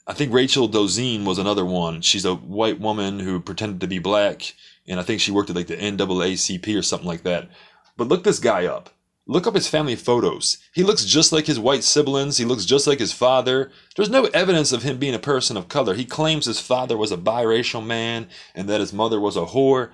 I 0.07 0.13
think 0.13 0.33
Rachel 0.33 0.69
Dolezal 0.69 1.25
was 1.25 1.39
another 1.39 1.65
one. 1.65 2.01
She's 2.01 2.25
a 2.25 2.35
white 2.35 2.81
woman 2.81 3.19
who 3.21 3.41
pretended 3.41 3.81
to 3.81 3.89
be 3.89 3.99
black 3.99 4.55
and 4.89 5.01
I 5.01 5.03
think 5.03 5.21
she 5.21 5.33
worked 5.33 5.51
at 5.51 5.57
like 5.57 5.67
the 5.67 5.77
NAACP 5.77 6.79
or 6.79 6.83
something 6.83 7.09
like 7.09 7.23
that. 7.25 7.49
But 7.97 8.09
look 8.09 8.25
this 8.25 8.39
guy 8.39 8.67
up. 8.67 8.91
Look 9.29 9.47
up 9.47 9.57
his 9.57 9.67
family 9.67 9.97
photos. 9.97 10.59
He 10.73 10.85
looks 10.85 11.05
just 11.05 11.33
like 11.33 11.47
his 11.47 11.59
white 11.59 11.83
siblings. 11.83 12.37
He 12.37 12.45
looks 12.45 12.65
just 12.65 12.87
like 12.87 13.01
his 13.01 13.13
father. 13.13 13.73
There's 13.97 14.11
no 14.11 14.27
evidence 14.27 14.71
of 14.71 14.85
him 14.85 14.99
being 14.99 15.15
a 15.15 15.19
person 15.19 15.57
of 15.57 15.69
color. 15.69 15.95
He 15.95 16.05
claims 16.05 16.47
his 16.47 16.61
father 16.61 16.97
was 16.97 17.11
a 17.11 17.17
biracial 17.17 17.85
man 17.85 18.29
and 18.55 18.69
that 18.69 18.81
his 18.81 18.93
mother 18.93 19.19
was 19.19 19.37
a 19.37 19.47
whore. 19.47 19.91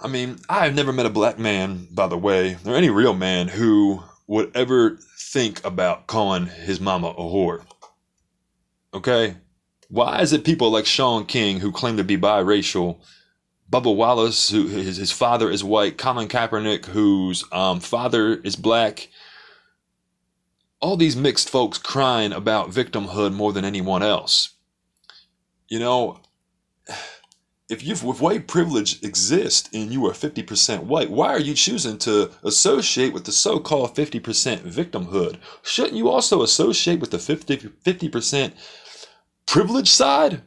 I 0.00 0.06
mean, 0.06 0.38
I've 0.48 0.76
never 0.76 0.92
met 0.92 1.06
a 1.06 1.10
black 1.10 1.40
man, 1.40 1.88
by 1.90 2.06
the 2.06 2.16
way, 2.16 2.56
or 2.64 2.76
any 2.76 2.88
real 2.88 3.14
man 3.14 3.48
who 3.48 4.04
would 4.28 4.56
ever 4.56 4.98
think 5.18 5.64
about 5.64 6.06
calling 6.06 6.46
his 6.46 6.80
mama 6.80 7.08
a 7.08 7.22
whore. 7.22 7.64
Okay? 8.94 9.36
Why 9.88 10.20
is 10.20 10.32
it 10.32 10.44
people 10.44 10.70
like 10.70 10.86
Shaun 10.86 11.26
King, 11.26 11.60
who 11.60 11.72
claim 11.72 11.96
to 11.96 12.04
be 12.04 12.16
biracial, 12.16 12.98
Bubba 13.70 13.94
Wallace, 13.94 14.50
who 14.50 14.66
his, 14.66 14.96
his 14.96 15.12
father 15.12 15.50
is 15.50 15.62
white, 15.62 15.98
Colin 15.98 16.28
Kaepernick, 16.28 16.86
whose 16.86 17.44
um, 17.52 17.80
father 17.80 18.36
is 18.36 18.56
black. 18.56 19.08
All 20.80 20.96
these 20.96 21.16
mixed 21.16 21.50
folks 21.50 21.76
crying 21.76 22.32
about 22.32 22.70
victimhood 22.70 23.34
more 23.34 23.52
than 23.52 23.64
anyone 23.64 24.02
else. 24.02 24.54
You 25.68 25.78
know, 25.78 26.20
if 27.68 27.84
you 27.84 27.92
if 27.92 28.02
white 28.02 28.46
privilege 28.46 29.02
exists 29.04 29.68
and 29.74 29.92
you 29.92 30.06
are 30.06 30.12
50% 30.12 30.84
white, 30.84 31.10
why 31.10 31.28
are 31.28 31.40
you 31.40 31.54
choosing 31.54 31.98
to 31.98 32.30
associate 32.42 33.12
with 33.12 33.24
the 33.24 33.32
so-called 33.32 33.94
50% 33.94 34.60
victimhood? 34.60 35.36
Shouldn't 35.62 35.96
you 35.96 36.08
also 36.08 36.42
associate 36.42 37.00
with 37.00 37.10
the 37.10 37.18
50 37.18 37.56
50% 37.58 38.52
privilege 39.46 39.90
side? 39.90 40.42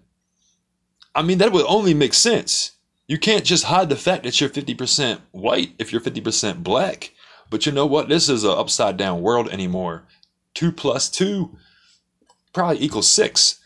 I 1.13 1.21
mean, 1.21 1.37
that 1.37 1.51
would 1.51 1.65
only 1.67 1.93
make 1.93 2.15
sense. 2.15 2.71
You 3.07 3.19
can't 3.19 3.45
just 3.45 3.65
hide 3.65 3.89
the 3.89 3.95
fact 3.95 4.23
that 4.23 4.39
you're 4.39 4.49
50% 4.49 5.19
white 5.31 5.73
if 5.77 5.91
you're 5.91 6.01
50% 6.01 6.63
black. 6.63 7.11
But 7.49 7.65
you 7.65 7.71
know 7.71 7.85
what? 7.85 8.07
This 8.07 8.29
is 8.29 8.45
an 8.45 8.51
upside 8.51 8.97
down 8.97 9.21
world 9.21 9.49
anymore. 9.49 10.07
Two 10.53 10.71
plus 10.71 11.09
two 11.09 11.57
probably 12.53 12.81
equals 12.81 13.09
six. 13.09 13.59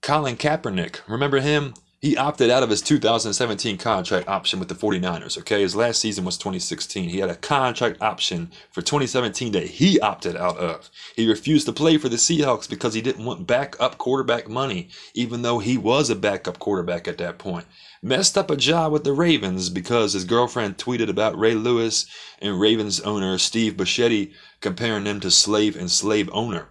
Colin 0.00 0.36
Kaepernick, 0.36 1.00
remember 1.08 1.40
him? 1.40 1.74
He 2.02 2.14
opted 2.14 2.50
out 2.50 2.62
of 2.62 2.68
his 2.68 2.82
2017 2.82 3.78
contract 3.78 4.28
option 4.28 4.58
with 4.58 4.68
the 4.68 4.74
49ers, 4.74 5.38
okay? 5.38 5.62
His 5.62 5.74
last 5.74 5.98
season 5.98 6.26
was 6.26 6.36
2016. 6.36 7.08
He 7.08 7.20
had 7.20 7.30
a 7.30 7.36
contract 7.36 8.02
option 8.02 8.50
for 8.70 8.82
2017 8.82 9.52
that 9.52 9.66
he 9.66 9.98
opted 10.00 10.36
out 10.36 10.58
of. 10.58 10.90
He 11.14 11.26
refused 11.26 11.64
to 11.66 11.72
play 11.72 11.96
for 11.96 12.10
the 12.10 12.16
Seahawks 12.16 12.68
because 12.68 12.92
he 12.92 13.00
didn't 13.00 13.24
want 13.24 13.46
backup 13.46 13.96
quarterback 13.96 14.46
money, 14.46 14.90
even 15.14 15.40
though 15.40 15.58
he 15.58 15.78
was 15.78 16.10
a 16.10 16.14
backup 16.14 16.58
quarterback 16.58 17.08
at 17.08 17.16
that 17.16 17.38
point. 17.38 17.64
Messed 18.02 18.36
up 18.36 18.50
a 18.50 18.56
job 18.56 18.92
with 18.92 19.04
the 19.04 19.14
Ravens 19.14 19.70
because 19.70 20.12
his 20.12 20.24
girlfriend 20.24 20.76
tweeted 20.76 21.08
about 21.08 21.38
Ray 21.38 21.54
Lewis 21.54 22.04
and 22.42 22.60
Ravens 22.60 23.00
owner 23.00 23.38
Steve 23.38 23.74
Bisciotti 23.74 24.32
comparing 24.60 25.04
them 25.04 25.18
to 25.20 25.30
slave 25.30 25.74
and 25.76 25.90
slave 25.90 26.28
owner. 26.32 26.68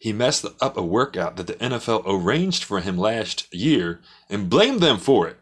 He 0.00 0.14
messed 0.14 0.46
up 0.62 0.78
a 0.78 0.82
workout 0.82 1.36
that 1.36 1.46
the 1.46 1.52
NFL 1.56 2.04
arranged 2.06 2.64
for 2.64 2.80
him 2.80 2.96
last 2.96 3.52
year 3.54 4.00
and 4.30 4.48
blamed 4.48 4.80
them 4.80 4.96
for 4.96 5.28
it. 5.28 5.36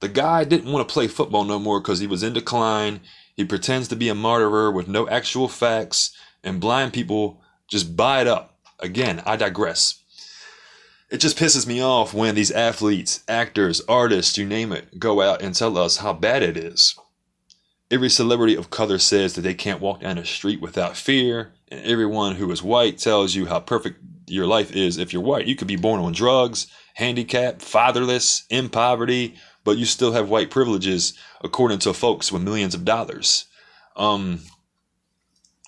The 0.00 0.08
guy 0.08 0.42
didn't 0.42 0.72
want 0.72 0.88
to 0.88 0.92
play 0.92 1.06
football 1.06 1.44
no 1.44 1.60
more 1.60 1.80
because 1.80 2.00
he 2.00 2.08
was 2.08 2.24
in 2.24 2.32
decline. 2.32 2.98
He 3.36 3.44
pretends 3.44 3.86
to 3.88 3.96
be 3.96 4.08
a 4.08 4.14
martyr 4.14 4.72
with 4.72 4.88
no 4.88 5.08
actual 5.08 5.46
facts, 5.46 6.10
and 6.42 6.60
blind 6.60 6.92
people 6.92 7.40
just 7.68 7.96
buy 7.96 8.22
it 8.22 8.26
up. 8.26 8.58
Again, 8.80 9.22
I 9.24 9.36
digress. 9.36 10.02
It 11.08 11.18
just 11.18 11.38
pisses 11.38 11.64
me 11.64 11.80
off 11.80 12.12
when 12.12 12.34
these 12.34 12.50
athletes, 12.50 13.22
actors, 13.28 13.80
artists, 13.88 14.36
you 14.36 14.46
name 14.46 14.72
it, 14.72 14.98
go 14.98 15.20
out 15.20 15.42
and 15.42 15.54
tell 15.54 15.78
us 15.78 15.98
how 15.98 16.12
bad 16.12 16.42
it 16.42 16.56
is. 16.56 16.98
Every 17.88 18.10
celebrity 18.10 18.56
of 18.56 18.70
color 18.70 18.98
says 18.98 19.34
that 19.34 19.42
they 19.42 19.54
can't 19.54 19.80
walk 19.80 20.00
down 20.00 20.16
the 20.16 20.24
street 20.24 20.60
without 20.60 20.96
fear, 20.96 21.52
and 21.70 21.84
everyone 21.84 22.36
who 22.36 22.50
is 22.50 22.62
white 22.62 22.98
tells 22.98 23.34
you 23.34 23.46
how 23.46 23.60
perfect 23.60 23.98
your 24.26 24.46
life 24.46 24.74
is 24.74 24.98
if 24.98 25.12
you're 25.12 25.22
white. 25.22 25.46
You 25.46 25.56
could 25.56 25.68
be 25.68 25.76
born 25.76 26.00
on 26.00 26.12
drugs, 26.12 26.66
handicapped, 26.94 27.62
fatherless, 27.62 28.44
in 28.50 28.68
poverty, 28.68 29.34
but 29.64 29.78
you 29.78 29.84
still 29.84 30.12
have 30.12 30.28
white 30.28 30.50
privileges 30.50 31.14
according 31.42 31.78
to 31.80 31.92
folks 31.92 32.32
with 32.32 32.42
millions 32.42 32.74
of 32.74 32.84
dollars. 32.84 33.46
Um, 33.96 34.40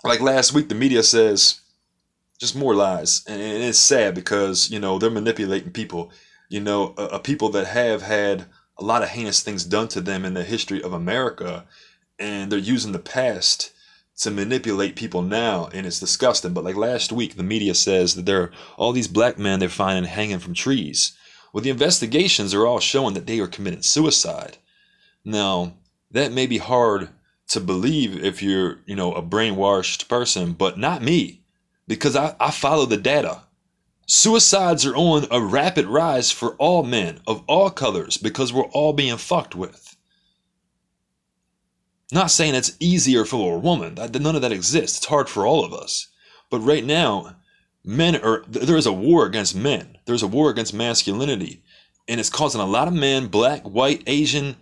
like 0.04 0.20
last 0.20 0.52
week, 0.52 0.68
the 0.68 0.74
media 0.74 1.02
says 1.02 1.60
just 2.38 2.56
more 2.56 2.74
lies, 2.74 3.22
and 3.26 3.40
it's 3.40 3.78
sad 3.78 4.14
because 4.14 4.70
you 4.70 4.78
know 4.78 4.98
they're 4.98 5.10
manipulating 5.10 5.72
people. 5.72 6.10
You 6.48 6.60
know, 6.60 6.94
a, 6.96 7.04
a 7.04 7.18
people 7.18 7.50
that 7.50 7.66
have 7.66 8.02
had 8.02 8.46
a 8.78 8.84
lot 8.84 9.02
of 9.02 9.10
heinous 9.10 9.42
things 9.42 9.64
done 9.64 9.88
to 9.88 10.00
them 10.00 10.24
in 10.24 10.34
the 10.34 10.42
history 10.42 10.82
of 10.82 10.92
America 10.92 11.66
and 12.20 12.52
they're 12.52 12.58
using 12.58 12.92
the 12.92 12.98
past 12.98 13.72
to 14.20 14.30
manipulate 14.30 14.96
people 14.96 15.22
now 15.22 15.68
and 15.72 15.86
it's 15.86 16.00
disgusting. 16.00 16.52
But 16.52 16.64
like 16.64 16.76
last 16.76 17.10
week 17.10 17.36
the 17.36 17.42
media 17.42 17.74
says 17.74 18.14
that 18.14 18.26
there 18.26 18.42
are 18.42 18.52
all 18.76 18.92
these 18.92 19.08
black 19.08 19.38
men 19.38 19.58
they're 19.58 19.68
finding 19.68 20.10
hanging 20.10 20.38
from 20.38 20.54
trees. 20.54 21.16
Well 21.52 21.64
the 21.64 21.70
investigations 21.70 22.54
are 22.54 22.66
all 22.66 22.80
showing 22.80 23.14
that 23.14 23.26
they 23.26 23.40
are 23.40 23.46
committing 23.46 23.82
suicide. 23.82 24.58
Now 25.24 25.74
that 26.10 26.32
may 26.32 26.46
be 26.46 26.58
hard 26.58 27.08
to 27.48 27.60
believe 27.60 28.22
if 28.22 28.42
you're 28.42 28.80
you 28.86 28.94
know 28.94 29.12
a 29.14 29.22
brainwashed 29.22 30.08
person 30.08 30.52
but 30.52 30.78
not 30.78 31.02
me 31.02 31.42
because 31.88 32.14
i, 32.14 32.36
I 32.38 32.50
follow 32.50 32.86
the 32.86 32.96
data. 32.96 33.42
Suicides 34.06 34.84
are 34.84 34.96
on 34.96 35.26
a 35.30 35.40
rapid 35.40 35.86
rise 35.86 36.30
for 36.30 36.56
all 36.56 36.82
men 36.82 37.20
of 37.26 37.42
all 37.46 37.70
colors 37.70 38.16
because 38.16 38.52
we're 38.52 38.64
all 38.64 38.92
being 38.92 39.16
fucked 39.16 39.54
with 39.54 39.89
not 42.12 42.30
saying 42.30 42.54
it's 42.54 42.76
easier 42.80 43.24
for 43.24 43.56
a 43.56 43.58
woman. 43.58 43.94
None 43.94 44.36
of 44.36 44.42
that 44.42 44.52
exists. 44.52 44.98
It's 44.98 45.06
hard 45.06 45.28
for 45.28 45.46
all 45.46 45.64
of 45.64 45.72
us. 45.72 46.08
But 46.50 46.60
right 46.60 46.84
now, 46.84 47.36
men 47.84 48.16
are 48.16 48.44
there 48.48 48.76
is 48.76 48.86
a 48.86 48.92
war 48.92 49.26
against 49.26 49.54
men. 49.54 49.98
There's 50.06 50.22
a 50.22 50.28
war 50.28 50.50
against 50.50 50.74
masculinity, 50.74 51.62
and 52.08 52.18
it's 52.18 52.30
causing 52.30 52.60
a 52.60 52.66
lot 52.66 52.88
of 52.88 52.94
men, 52.94 53.28
black, 53.28 53.62
white, 53.62 54.02
Asian, 54.06 54.56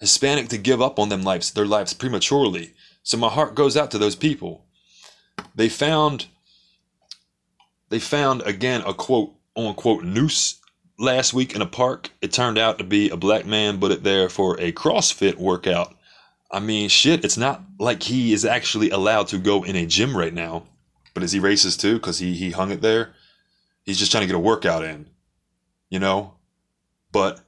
Hispanic, 0.00 0.48
to 0.48 0.58
give 0.58 0.82
up 0.82 0.98
on 0.98 1.08
them 1.08 1.22
lives, 1.22 1.52
their 1.52 1.66
lives 1.66 1.94
prematurely. 1.94 2.74
So 3.02 3.16
my 3.16 3.28
heart 3.28 3.54
goes 3.54 3.76
out 3.76 3.90
to 3.92 3.98
those 3.98 4.16
people. 4.16 4.64
They 5.54 5.68
found 5.68 6.26
they 7.88 8.00
found 8.00 8.42
again 8.42 8.82
a 8.86 8.94
quote 8.94 9.34
unquote 9.56 10.04
noose 10.04 10.60
last 10.98 11.32
week 11.32 11.54
in 11.54 11.62
a 11.62 11.66
park. 11.66 12.10
It 12.20 12.32
turned 12.32 12.58
out 12.58 12.78
to 12.78 12.84
be 12.84 13.08
a 13.10 13.16
black 13.16 13.46
man 13.46 13.80
put 13.80 13.92
it 13.92 14.02
there 14.02 14.28
for 14.28 14.60
a 14.60 14.72
CrossFit 14.72 15.36
workout 15.36 15.94
I 16.50 16.58
mean, 16.58 16.88
shit, 16.88 17.24
it's 17.24 17.36
not 17.36 17.62
like 17.78 18.02
he 18.02 18.32
is 18.32 18.44
actually 18.44 18.90
allowed 18.90 19.28
to 19.28 19.38
go 19.38 19.62
in 19.62 19.76
a 19.76 19.86
gym 19.86 20.16
right 20.16 20.34
now. 20.34 20.64
But 21.14 21.22
is 21.22 21.32
he 21.32 21.40
racist 21.40 21.80
too? 21.80 21.94
Because 21.94 22.18
he, 22.18 22.34
he 22.34 22.50
hung 22.50 22.70
it 22.70 22.80
there? 22.80 23.14
He's 23.84 23.98
just 23.98 24.10
trying 24.10 24.22
to 24.22 24.26
get 24.26 24.36
a 24.36 24.40
workout 24.40 24.84
in, 24.84 25.08
you 25.88 25.98
know? 25.98 26.34
But 27.12 27.40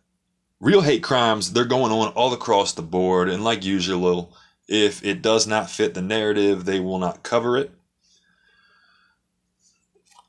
real 0.60 0.80
hate 0.82 1.02
crimes, 1.02 1.52
they're 1.52 1.64
going 1.64 1.92
on 1.92 2.12
all 2.12 2.32
across 2.32 2.72
the 2.72 2.82
board. 2.82 3.28
And 3.28 3.44
like 3.44 3.64
usual, 3.64 4.34
if 4.68 5.04
it 5.04 5.22
does 5.22 5.46
not 5.46 5.70
fit 5.70 5.94
the 5.94 6.02
narrative, 6.02 6.64
they 6.64 6.80
will 6.80 6.98
not 6.98 7.22
cover 7.22 7.56
it. 7.56 7.70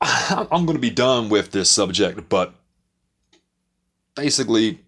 I'm 0.00 0.66
going 0.66 0.76
to 0.76 0.78
be 0.78 0.90
done 0.90 1.28
with 1.28 1.52
this 1.52 1.70
subject, 1.70 2.28
but 2.28 2.54
basically, 4.14 4.83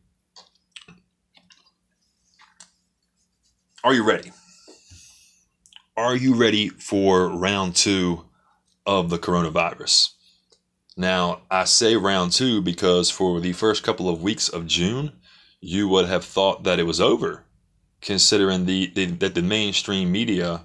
Are 3.87 3.95
you 3.95 4.03
ready? 4.03 4.33
Are 5.97 6.17
you 6.17 6.35
ready 6.35 6.71
for 6.71 7.29
round 7.29 7.77
two 7.77 8.25
of 8.85 9.11
the 9.11 9.19
coronavirus? 9.19 10.09
Now, 10.97 11.43
I 11.53 11.67
say 11.67 11.95
round 11.95 12.33
two 12.33 12.61
because 12.61 13.11
for 13.11 13.39
the 13.39 13.53
first 13.53 13.85
couple 13.85 14.09
of 14.09 14.25
weeks 14.25 14.49
of 14.49 14.67
June, 14.67 15.13
you 15.61 15.87
would 15.87 16.07
have 16.07 16.25
thought 16.25 16.65
that 16.65 16.81
it 16.81 16.83
was 16.83 17.01
over, 17.01 17.45
considering 18.01 18.67
the, 18.67 18.91
the 18.93 19.07
that 19.07 19.37
the 19.37 19.43
mainstream 19.43 20.11
media 20.11 20.63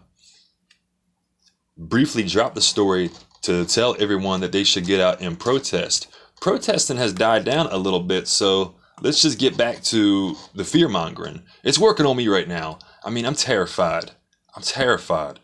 briefly 1.77 2.23
dropped 2.23 2.55
the 2.55 2.61
story 2.61 3.11
to 3.43 3.65
tell 3.65 3.95
everyone 3.99 4.41
that 4.41 4.51
they 4.51 4.63
should 4.63 4.87
get 4.87 4.99
out 4.99 5.21
and 5.21 5.39
protest. 5.39 6.07
Protesting 6.41 6.97
has 6.97 7.13
died 7.13 7.45
down 7.45 7.67
a 7.67 7.77
little 7.77 8.01
bit, 8.01 8.27
so 8.27 8.73
let's 8.99 9.21
just 9.21 9.37
get 9.37 9.57
back 9.57 9.83
to 9.83 10.35
the 10.55 10.65
fear 10.65 10.89
mongering. 10.89 11.43
It's 11.63 11.77
working 11.77 12.07
on 12.07 12.17
me 12.17 12.27
right 12.27 12.47
now. 12.47 12.79
I 13.03 13.09
mean, 13.09 13.25
I'm 13.25 13.35
terrified. 13.35 14.11
I'm 14.55 14.61
terrified. 14.61 15.39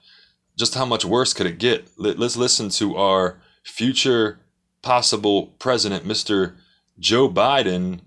Just 0.57 0.75
how 0.75 0.85
much 0.85 1.05
worse 1.05 1.33
could 1.33 1.45
it 1.45 1.59
get? 1.59 1.89
Let's 1.97 2.37
listen 2.37 2.69
to 2.69 2.95
our 2.97 3.39
future 3.63 4.39
possible 4.81 5.47
president, 5.59 6.05
Mr. 6.05 6.55
Joe 6.99 7.29
Biden, 7.29 8.01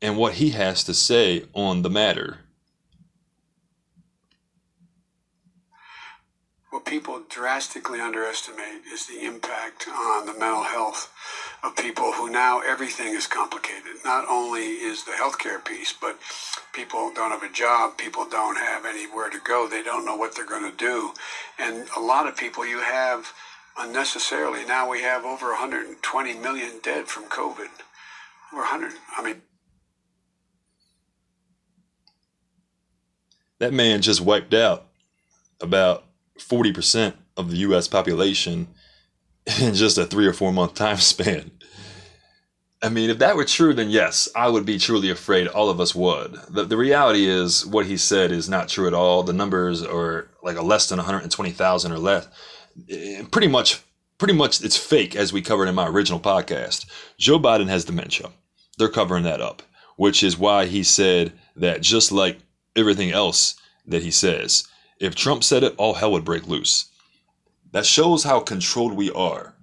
and 0.00 0.16
what 0.16 0.34
he 0.34 0.50
has 0.50 0.84
to 0.84 0.94
say 0.94 1.44
on 1.54 1.82
the 1.82 1.90
matter. 1.90 2.38
What 6.78 6.84
people 6.84 7.22
drastically 7.28 8.00
underestimate 8.00 8.84
is 8.92 9.04
the 9.04 9.24
impact 9.24 9.88
on 9.88 10.26
the 10.26 10.32
mental 10.32 10.62
health 10.62 11.12
of 11.64 11.74
people 11.74 12.12
who 12.12 12.30
now 12.30 12.60
everything 12.60 13.16
is 13.16 13.26
complicated. 13.26 13.96
Not 14.04 14.28
only 14.30 14.60
is 14.60 15.02
the 15.02 15.10
healthcare 15.10 15.62
piece, 15.62 15.92
but 15.92 16.20
people 16.72 17.10
don't 17.12 17.32
have 17.32 17.42
a 17.42 17.52
job, 17.52 17.98
people 17.98 18.28
don't 18.30 18.58
have 18.58 18.86
anywhere 18.86 19.28
to 19.28 19.40
go, 19.40 19.66
they 19.66 19.82
don't 19.82 20.04
know 20.04 20.14
what 20.14 20.36
they're 20.36 20.46
going 20.46 20.70
to 20.70 20.76
do. 20.76 21.14
And 21.58 21.88
a 21.96 22.00
lot 22.00 22.28
of 22.28 22.36
people 22.36 22.64
you 22.64 22.78
have 22.78 23.32
unnecessarily, 23.76 24.64
now 24.64 24.88
we 24.88 25.02
have 25.02 25.24
over 25.24 25.46
120 25.48 26.34
million 26.34 26.74
dead 26.80 27.08
from 27.08 27.24
COVID. 27.24 27.70
Over 28.52 28.62
100, 28.62 28.92
I 29.16 29.24
mean. 29.24 29.42
That 33.58 33.72
man 33.72 34.00
just 34.00 34.20
wiped 34.20 34.54
out 34.54 34.86
about 35.60 36.04
40% 36.38 37.14
of 37.36 37.50
the 37.50 37.58
US 37.58 37.88
population 37.88 38.68
in 39.60 39.74
just 39.74 39.98
a 39.98 40.06
three 40.06 40.26
or 40.26 40.32
four 40.32 40.52
month 40.52 40.74
time 40.74 40.98
span. 40.98 41.50
I 42.80 42.90
mean, 42.90 43.10
if 43.10 43.18
that 43.18 43.34
were 43.34 43.44
true, 43.44 43.74
then 43.74 43.90
yes, 43.90 44.28
I 44.36 44.48
would 44.48 44.64
be 44.64 44.78
truly 44.78 45.10
afraid. 45.10 45.48
All 45.48 45.68
of 45.68 45.80
us 45.80 45.96
would. 45.96 46.38
The, 46.48 46.64
the 46.64 46.76
reality 46.76 47.26
is, 47.26 47.66
what 47.66 47.86
he 47.86 47.96
said 47.96 48.30
is 48.30 48.48
not 48.48 48.68
true 48.68 48.86
at 48.86 48.94
all. 48.94 49.24
The 49.24 49.32
numbers 49.32 49.82
are 49.82 50.28
like 50.44 50.56
a 50.56 50.62
less 50.62 50.88
than 50.88 50.98
120,000 50.98 51.92
or 51.92 51.98
less. 51.98 52.28
Eh, 52.88 53.24
pretty 53.32 53.48
much, 53.48 53.82
pretty 54.18 54.34
much, 54.34 54.62
it's 54.62 54.76
fake, 54.76 55.16
as 55.16 55.32
we 55.32 55.42
covered 55.42 55.66
in 55.66 55.74
my 55.74 55.88
original 55.88 56.20
podcast. 56.20 56.86
Joe 57.18 57.40
Biden 57.40 57.66
has 57.66 57.84
dementia. 57.84 58.30
They're 58.78 58.88
covering 58.88 59.24
that 59.24 59.40
up, 59.40 59.62
which 59.96 60.22
is 60.22 60.38
why 60.38 60.66
he 60.66 60.84
said 60.84 61.32
that 61.56 61.82
just 61.82 62.12
like 62.12 62.38
everything 62.76 63.10
else 63.10 63.56
that 63.86 64.04
he 64.04 64.12
says, 64.12 64.68
if 65.00 65.14
Trump 65.14 65.44
said 65.44 65.62
it, 65.62 65.74
all 65.76 65.94
hell 65.94 66.12
would 66.12 66.24
break 66.24 66.46
loose. 66.46 66.90
That 67.72 67.86
shows 67.86 68.24
how 68.24 68.40
controlled 68.40 68.94
we 68.94 69.10
are 69.10 69.54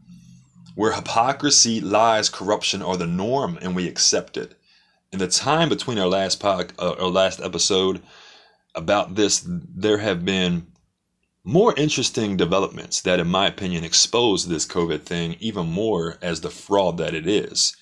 where 0.75 0.91
hypocrisy, 0.91 1.79
lies, 1.81 2.29
corruption 2.29 2.81
are 2.81 2.97
the 2.97 3.07
norm 3.07 3.57
and 3.61 3.75
we 3.75 3.87
accept 3.87 4.37
it. 4.37 4.55
In 5.11 5.19
the 5.19 5.27
time 5.27 5.69
between 5.69 5.97
our 5.97 6.07
last 6.07 6.39
pod, 6.39 6.73
uh, 6.77 6.95
our 6.99 7.07
last 7.07 7.39
episode 7.41 8.01
about 8.75 9.15
this, 9.15 9.43
there 9.47 9.99
have 9.99 10.25
been 10.25 10.67
more 11.45 11.73
interesting 11.77 12.35
developments 12.35 13.01
that, 13.01 13.19
in 13.19 13.27
my 13.27 13.47
opinion, 13.47 13.85
expose 13.85 14.47
this 14.47 14.65
COVID 14.65 15.03
thing 15.03 15.37
even 15.39 15.67
more 15.67 16.17
as 16.21 16.41
the 16.41 16.49
fraud 16.49 16.97
that 16.97 17.13
it 17.13 17.25
is. 17.25 17.75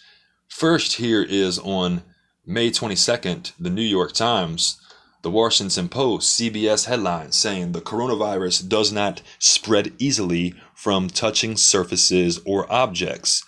First, 0.47 0.93
here 0.93 1.23
is 1.23 1.57
on 1.59 2.03
May 2.45 2.69
22nd, 2.69 3.53
the 3.59 3.69
New 3.71 3.81
York 3.81 4.11
Times 4.11 4.79
the 5.23 5.31
Washington 5.31 5.87
Post, 5.87 6.37
CBS 6.37 6.85
headline 6.85 7.31
saying 7.31 7.71
the 7.71 7.81
coronavirus 7.81 8.67
does 8.67 8.91
not 8.91 9.21
spread 9.39 9.93
easily 9.97 10.53
from 10.75 11.07
touching 11.07 11.55
surfaces 11.55 12.41
or 12.45 12.71
objects. 12.71 13.43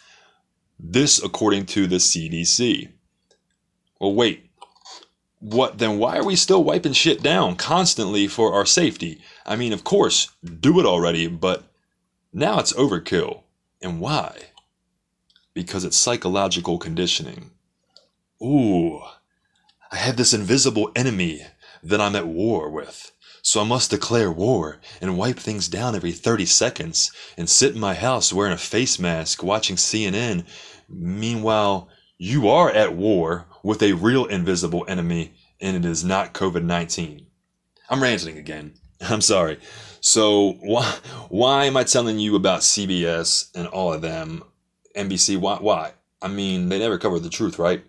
This 0.79 1.21
according 1.21 1.65
to 1.67 1.85
the 1.85 1.97
CDC. 1.97 2.91
Well, 3.99 4.15
wait. 4.15 4.49
What 5.39 5.77
then 5.77 5.99
why 5.99 6.17
are 6.17 6.23
we 6.23 6.37
still 6.37 6.63
wiping 6.63 6.93
shit 6.93 7.21
down 7.21 7.57
constantly 7.57 8.27
for 8.27 8.53
our 8.53 8.65
safety? 8.65 9.21
I 9.45 9.57
mean, 9.57 9.73
of 9.73 9.83
course, 9.83 10.29
do 10.43 10.79
it 10.79 10.85
already, 10.85 11.27
but 11.27 11.65
now 12.31 12.59
it's 12.59 12.73
overkill. 12.73 13.43
And 13.81 13.99
why? 13.99 14.33
Because 15.53 15.83
it's 15.83 15.97
psychological 15.97 16.77
conditioning. 16.77 17.51
Ooh, 18.41 19.01
I 19.91 19.97
have 19.97 20.17
this 20.17 20.33
invisible 20.33 20.91
enemy 20.95 21.41
that 21.85 22.01
I'm 22.01 22.15
at 22.15 22.27
war 22.27 22.69
with. 22.69 23.11
So 23.41 23.61
I 23.61 23.63
must 23.63 23.91
declare 23.91 24.31
war 24.31 24.79
and 24.99 25.17
wipe 25.17 25.37
things 25.37 25.67
down 25.67 25.95
every 25.95 26.11
30 26.11 26.47
seconds 26.47 27.11
and 27.37 27.47
sit 27.47 27.75
in 27.75 27.79
my 27.79 27.93
house 27.93 28.33
wearing 28.33 28.53
a 28.53 28.57
face 28.57 28.97
mask 28.97 29.43
watching 29.43 29.75
CNN. 29.75 30.45
Meanwhile, 30.89 31.87
you 32.17 32.49
are 32.49 32.71
at 32.71 32.95
war 32.95 33.45
with 33.61 33.83
a 33.83 33.93
real 33.93 34.25
invisible 34.25 34.83
enemy 34.87 35.35
and 35.61 35.77
it 35.77 35.85
is 35.87 36.03
not 36.03 36.33
COVID 36.33 36.63
19. 36.63 37.27
I'm 37.87 38.01
ranting 38.01 38.37
again. 38.37 38.73
I'm 39.01 39.21
sorry. 39.21 39.59
So 40.01 40.53
why 40.61 40.97
why 41.29 41.65
am 41.65 41.77
I 41.77 41.83
telling 41.83 42.17
you 42.17 42.35
about 42.35 42.61
CBS 42.61 43.51
and 43.55 43.67
all 43.67 43.93
of 43.93 44.01
them? 44.01 44.43
NBC, 44.95 45.37
why 45.37 45.57
why? 45.57 45.93
I 46.21 46.29
mean, 46.29 46.69
they 46.69 46.79
never 46.79 46.97
cover 46.97 47.19
the 47.19 47.29
truth, 47.29 47.59
right? 47.59 47.83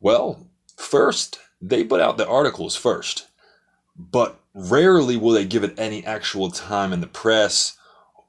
Well, 0.00 0.48
first, 0.76 1.38
they 1.60 1.84
put 1.84 2.00
out 2.00 2.16
the 2.16 2.28
articles 2.28 2.76
first, 2.76 3.28
but 3.96 4.40
rarely 4.54 5.16
will 5.16 5.32
they 5.32 5.44
give 5.44 5.64
it 5.64 5.78
any 5.78 6.04
actual 6.04 6.50
time 6.50 6.92
in 6.92 7.00
the 7.00 7.06
press 7.06 7.76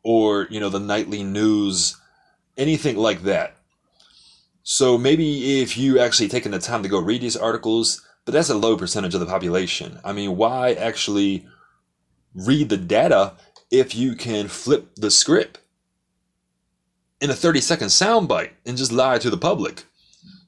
or, 0.04 0.48
you 0.50 0.60
know, 0.60 0.70
the 0.70 0.80
nightly 0.80 1.24
news, 1.24 1.98
anything 2.58 2.98
like 2.98 3.24
that. 3.24 3.58
So 4.64 4.98
maybe 4.98 5.62
if 5.62 5.78
you 5.78 6.00
actually 6.00 6.28
taken 6.28 6.52
the 6.52 6.60
time 6.60 6.84
to 6.84 6.90
go 6.90 7.00
read 7.00 7.22
these 7.22 7.38
articles, 7.38 8.06
but 8.26 8.34
that's 8.34 8.50
a 8.50 8.58
low 8.58 8.76
percentage 8.76 9.14
of 9.14 9.22
the 9.22 9.26
population. 9.26 10.00
I 10.04 10.12
mean, 10.12 10.36
why 10.36 10.74
actually 10.74 11.48
read 12.36 12.70
the 12.70 12.78
data 12.78 13.36
if 13.72 13.96
you 13.96 14.16
can 14.16 14.50
flip 14.50 14.94
the 14.96 15.10
script 15.10 15.60
in 17.22 17.30
a 17.30 17.34
30 17.34 17.62
second 17.62 17.88
soundbite 17.88 18.52
and 18.66 18.78
just 18.78 18.92
lie 18.92 19.18
to 19.20 19.30
the 19.30 19.38
public? 19.38 19.86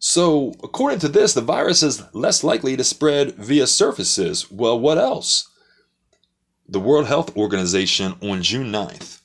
So, 0.01 0.53
according 0.63 0.99
to 0.99 1.09
this, 1.09 1.33
the 1.33 1.41
virus 1.41 1.83
is 1.83 2.03
less 2.13 2.41
likely 2.41 2.77
to 2.77 2.85
spread 2.85 3.35
via 3.35 3.67
surfaces. 3.67 4.49
Well, 4.49 4.79
what 4.79 4.97
else? 4.97 5.49
The 6.69 6.79
World 6.79 7.07
Health 7.07 7.35
Organization 7.35 8.15
on 8.21 8.41
June 8.41 8.71
9th. 8.71 9.19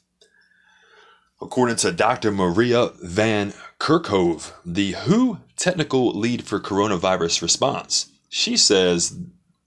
According 1.41 1.77
to 1.77 1.93
Dr. 1.93 2.33
Maria 2.33 2.91
Van 3.01 3.53
Kerkhove, 3.79 4.53
the 4.67 4.93
WHO 4.93 5.39
technical 5.57 6.09
lead 6.19 6.45
for 6.45 6.59
coronavirus 6.59 7.41
response, 7.41 8.11
she 8.29 8.57
says 8.57 9.17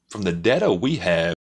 from 0.10 0.24
the 0.24 0.34
data 0.34 0.74
we 0.74 0.98
have, 0.98 1.36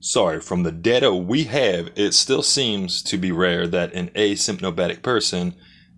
sorry, 0.00 0.40
from 0.40 0.62
the 0.62 0.72
data 0.72 1.14
we 1.14 1.44
have, 1.44 1.90
it 1.96 2.12
still 2.14 2.42
seems 2.42 3.02
to 3.02 3.18
be 3.18 3.30
rare 3.30 3.66
that 3.66 3.92
an 3.92 4.08
asymptomatic 4.10 5.02
person 5.02 5.54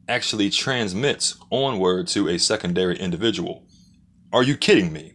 actually 0.09 0.51
transmits 0.51 1.37
onward 1.51 2.07
to 2.09 2.29
a 2.29 2.39
secondary 2.39 2.99
individual. 2.99 3.67
Are 4.33 4.43
you 4.43 4.57
kidding 4.57 4.93
me? 4.93 5.15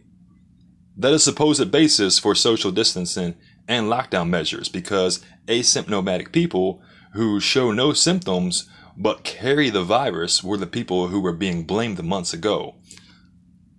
That 0.96 1.12
is 1.12 1.22
supposed 1.22 1.70
basis 1.70 2.18
for 2.18 2.34
social 2.34 2.70
distancing 2.70 3.36
and 3.68 3.86
lockdown 3.86 4.28
measures 4.28 4.68
because 4.68 5.24
asymptomatic 5.46 6.32
people 6.32 6.82
who 7.14 7.40
show 7.40 7.72
no 7.72 7.92
symptoms 7.92 8.68
but 8.96 9.24
carry 9.24 9.70
the 9.70 9.84
virus 9.84 10.44
were 10.44 10.58
the 10.58 10.66
people 10.66 11.08
who 11.08 11.20
were 11.20 11.32
being 11.32 11.64
blamed 11.64 12.02
months 12.02 12.34
ago. 12.34 12.74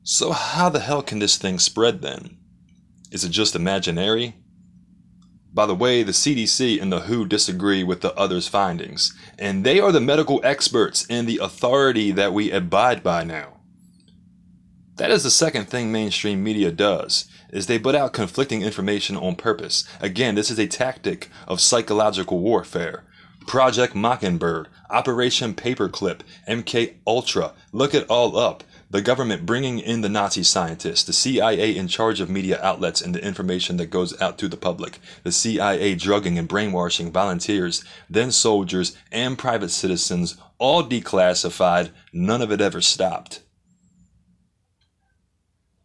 So, 0.03 0.31
how 0.31 0.69
the 0.69 0.79
hell 0.79 1.03
can 1.03 1.19
this 1.19 1.37
thing 1.37 1.59
spread 1.59 2.01
then? 2.01 2.37
Is 3.11 3.23
it 3.23 3.29
just 3.29 3.55
imaginary? 3.55 4.35
By 5.53 5.65
the 5.65 5.75
way, 5.75 6.01
the 6.01 6.13
CDC 6.13 6.81
and 6.81 6.91
the 6.91 7.01
WHO 7.01 7.25
disagree 7.25 7.83
with 7.83 8.01
the 8.01 8.15
others' 8.15 8.47
findings, 8.47 9.13
and 9.37 9.65
they 9.65 9.79
are 9.81 9.91
the 9.91 9.99
medical 9.99 10.39
experts 10.45 11.05
and 11.09 11.27
the 11.27 11.39
authority 11.39 12.11
that 12.11 12.33
we 12.33 12.51
abide 12.51 13.03
by 13.03 13.25
now. 13.25 13.57
That 14.95 15.11
is 15.11 15.23
the 15.23 15.31
second 15.31 15.65
thing 15.65 15.91
mainstream 15.91 16.43
media 16.43 16.71
does, 16.71 17.25
is 17.51 17.67
they 17.67 17.79
put 17.79 17.95
out 17.95 18.13
conflicting 18.13 18.61
information 18.61 19.17
on 19.17 19.35
purpose. 19.35 19.83
Again, 19.99 20.35
this 20.35 20.49
is 20.49 20.59
a 20.59 20.67
tactic 20.67 21.29
of 21.47 21.59
psychological 21.59 22.39
warfare. 22.39 23.03
Project 23.45 23.95
Mockingbird, 23.95 24.69
Operation 24.89 25.53
Paperclip, 25.53 26.21
MK 26.47 26.95
Ultra, 27.05 27.53
look 27.73 27.93
it 27.93 28.05
all 28.07 28.37
up 28.37 28.63
the 28.91 29.01
government 29.01 29.45
bringing 29.45 29.79
in 29.79 30.01
the 30.01 30.09
Nazi 30.09 30.43
scientists, 30.43 31.05
the 31.05 31.13
CIA 31.13 31.75
in 31.75 31.87
charge 31.87 32.19
of 32.19 32.29
media 32.29 32.59
outlets 32.61 33.01
and 33.01 33.15
the 33.15 33.25
information 33.25 33.77
that 33.77 33.85
goes 33.85 34.19
out 34.21 34.37
to 34.39 34.49
the 34.49 34.57
public, 34.57 34.99
the 35.23 35.31
CIA 35.31 35.95
drugging 35.95 36.37
and 36.37 36.47
brainwashing 36.47 37.09
volunteers, 37.09 37.85
then 38.09 38.31
soldiers 38.31 38.97
and 39.09 39.37
private 39.37 39.69
citizens, 39.69 40.35
all 40.57 40.83
declassified, 40.83 41.91
none 42.11 42.41
of 42.41 42.51
it 42.51 42.59
ever 42.59 42.81
stopped. 42.81 43.41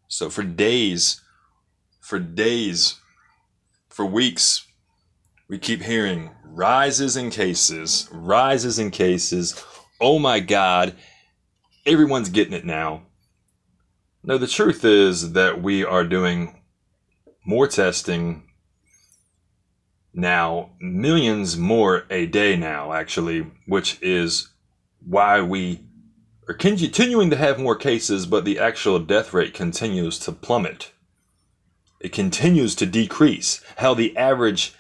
So 0.09 0.29
for 0.29 0.43
days, 0.43 1.21
for 2.01 2.19
days, 2.19 3.01
for 3.89 4.05
weeks, 4.05 4.67
we 5.49 5.59
keep 5.59 5.83
hearing 5.83 6.31
rises 6.45 7.17
in 7.17 7.31
cases, 7.31 8.09
rises 8.11 8.81
in 8.81 8.91
cases. 8.91 9.65
Oh 10.01 10.19
my 10.19 10.41
God 10.41 10.97
everyone's 11.87 12.29
getting 12.29 12.53
it 12.53 12.65
now. 12.65 13.03
No, 14.23 14.39
the 14.39 14.49
truth 14.49 14.85
is 14.85 15.33
that 15.33 15.63
we 15.63 15.85
are 15.85 16.05
doing 16.05 16.61
more 17.45 17.69
testing 17.69 18.43
now, 20.13 20.71
millions 20.81 21.57
more 21.57 22.05
a 22.11 22.27
day 22.27 22.57
now, 22.57 22.93
actually, 22.93 23.47
which 23.67 23.99
is 24.03 24.49
why 25.07 25.41
we 25.41 25.81
are 26.49 26.55
continuing 26.55 27.31
to 27.31 27.37
have 27.37 27.59
more 27.59 27.77
cases, 27.77 28.27
but 28.27 28.45
the 28.45 28.59
actual 28.59 28.99
death 28.99 29.33
rate 29.33 29.55
continues 29.55 30.19
to 30.21 30.33
plummet. 30.33 30.93
It 32.01 32.13
continues 32.13 32.75
to 32.77 32.87
decrease. 32.87 33.61
How 33.77 33.95
the 33.95 34.17
average 34.17 34.75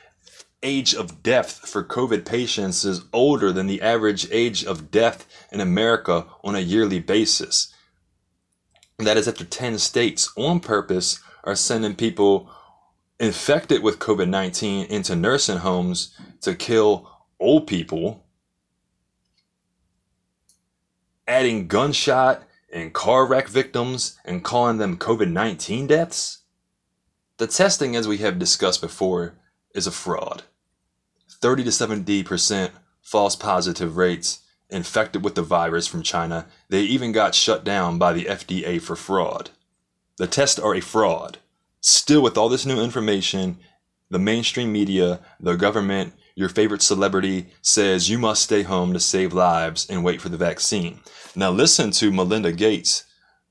age 0.66 0.94
of 0.94 1.22
death 1.22 1.68
for 1.68 1.84
COVID 1.84 2.26
patients 2.26 2.84
is 2.84 3.04
older 3.12 3.52
than 3.52 3.68
the 3.68 3.80
average 3.80 4.26
age 4.32 4.64
of 4.64 4.90
death 4.90 5.24
in 5.52 5.60
America 5.60 6.26
on 6.42 6.56
a 6.56 6.60
yearly 6.60 6.98
basis. 6.98 7.72
That 8.98 9.16
is 9.16 9.28
after 9.28 9.44
10 9.44 9.78
states 9.78 10.32
on 10.36 10.58
purpose 10.58 11.20
are 11.44 11.54
sending 11.54 11.94
people 11.94 12.50
infected 13.20 13.82
with 13.82 14.00
COVID 14.00 14.28
19 14.28 14.86
into 14.86 15.14
nursing 15.14 15.58
homes 15.58 16.14
to 16.40 16.54
kill 16.54 17.08
old 17.38 17.68
people, 17.68 18.24
adding 21.28 21.68
gunshot 21.68 22.42
and 22.72 22.92
car 22.92 23.24
wreck 23.24 23.46
victims 23.46 24.18
and 24.24 24.42
calling 24.42 24.78
them 24.78 24.96
COVID 24.96 25.30
19 25.30 25.86
deaths. 25.86 26.38
The 27.36 27.46
testing, 27.46 27.94
as 27.94 28.08
we 28.08 28.18
have 28.18 28.40
discussed 28.40 28.80
before, 28.80 29.34
is 29.74 29.86
a 29.86 29.92
fraud. 29.92 30.42
30 31.40 31.64
to 31.64 31.70
70% 31.70 32.70
false 33.02 33.36
positive 33.36 33.96
rates 33.96 34.40
infected 34.68 35.22
with 35.22 35.34
the 35.34 35.42
virus 35.42 35.86
from 35.86 36.02
China. 36.02 36.46
They 36.68 36.82
even 36.82 37.12
got 37.12 37.34
shut 37.34 37.64
down 37.64 37.98
by 37.98 38.12
the 38.12 38.24
FDA 38.24 38.80
for 38.80 38.96
fraud. 38.96 39.50
The 40.18 40.26
tests 40.26 40.58
are 40.58 40.74
a 40.74 40.80
fraud. 40.80 41.38
Still, 41.80 42.22
with 42.22 42.36
all 42.36 42.48
this 42.48 42.66
new 42.66 42.80
information, 42.80 43.58
the 44.10 44.18
mainstream 44.18 44.72
media, 44.72 45.20
the 45.38 45.56
government, 45.56 46.14
your 46.34 46.48
favorite 46.48 46.82
celebrity 46.82 47.46
says 47.62 48.10
you 48.10 48.18
must 48.18 48.42
stay 48.42 48.62
home 48.62 48.92
to 48.92 49.00
save 49.00 49.32
lives 49.32 49.88
and 49.88 50.04
wait 50.04 50.20
for 50.20 50.28
the 50.28 50.36
vaccine. 50.36 51.00
Now, 51.34 51.50
listen 51.50 51.90
to 51.92 52.10
Melinda 52.10 52.52
Gates 52.52 53.04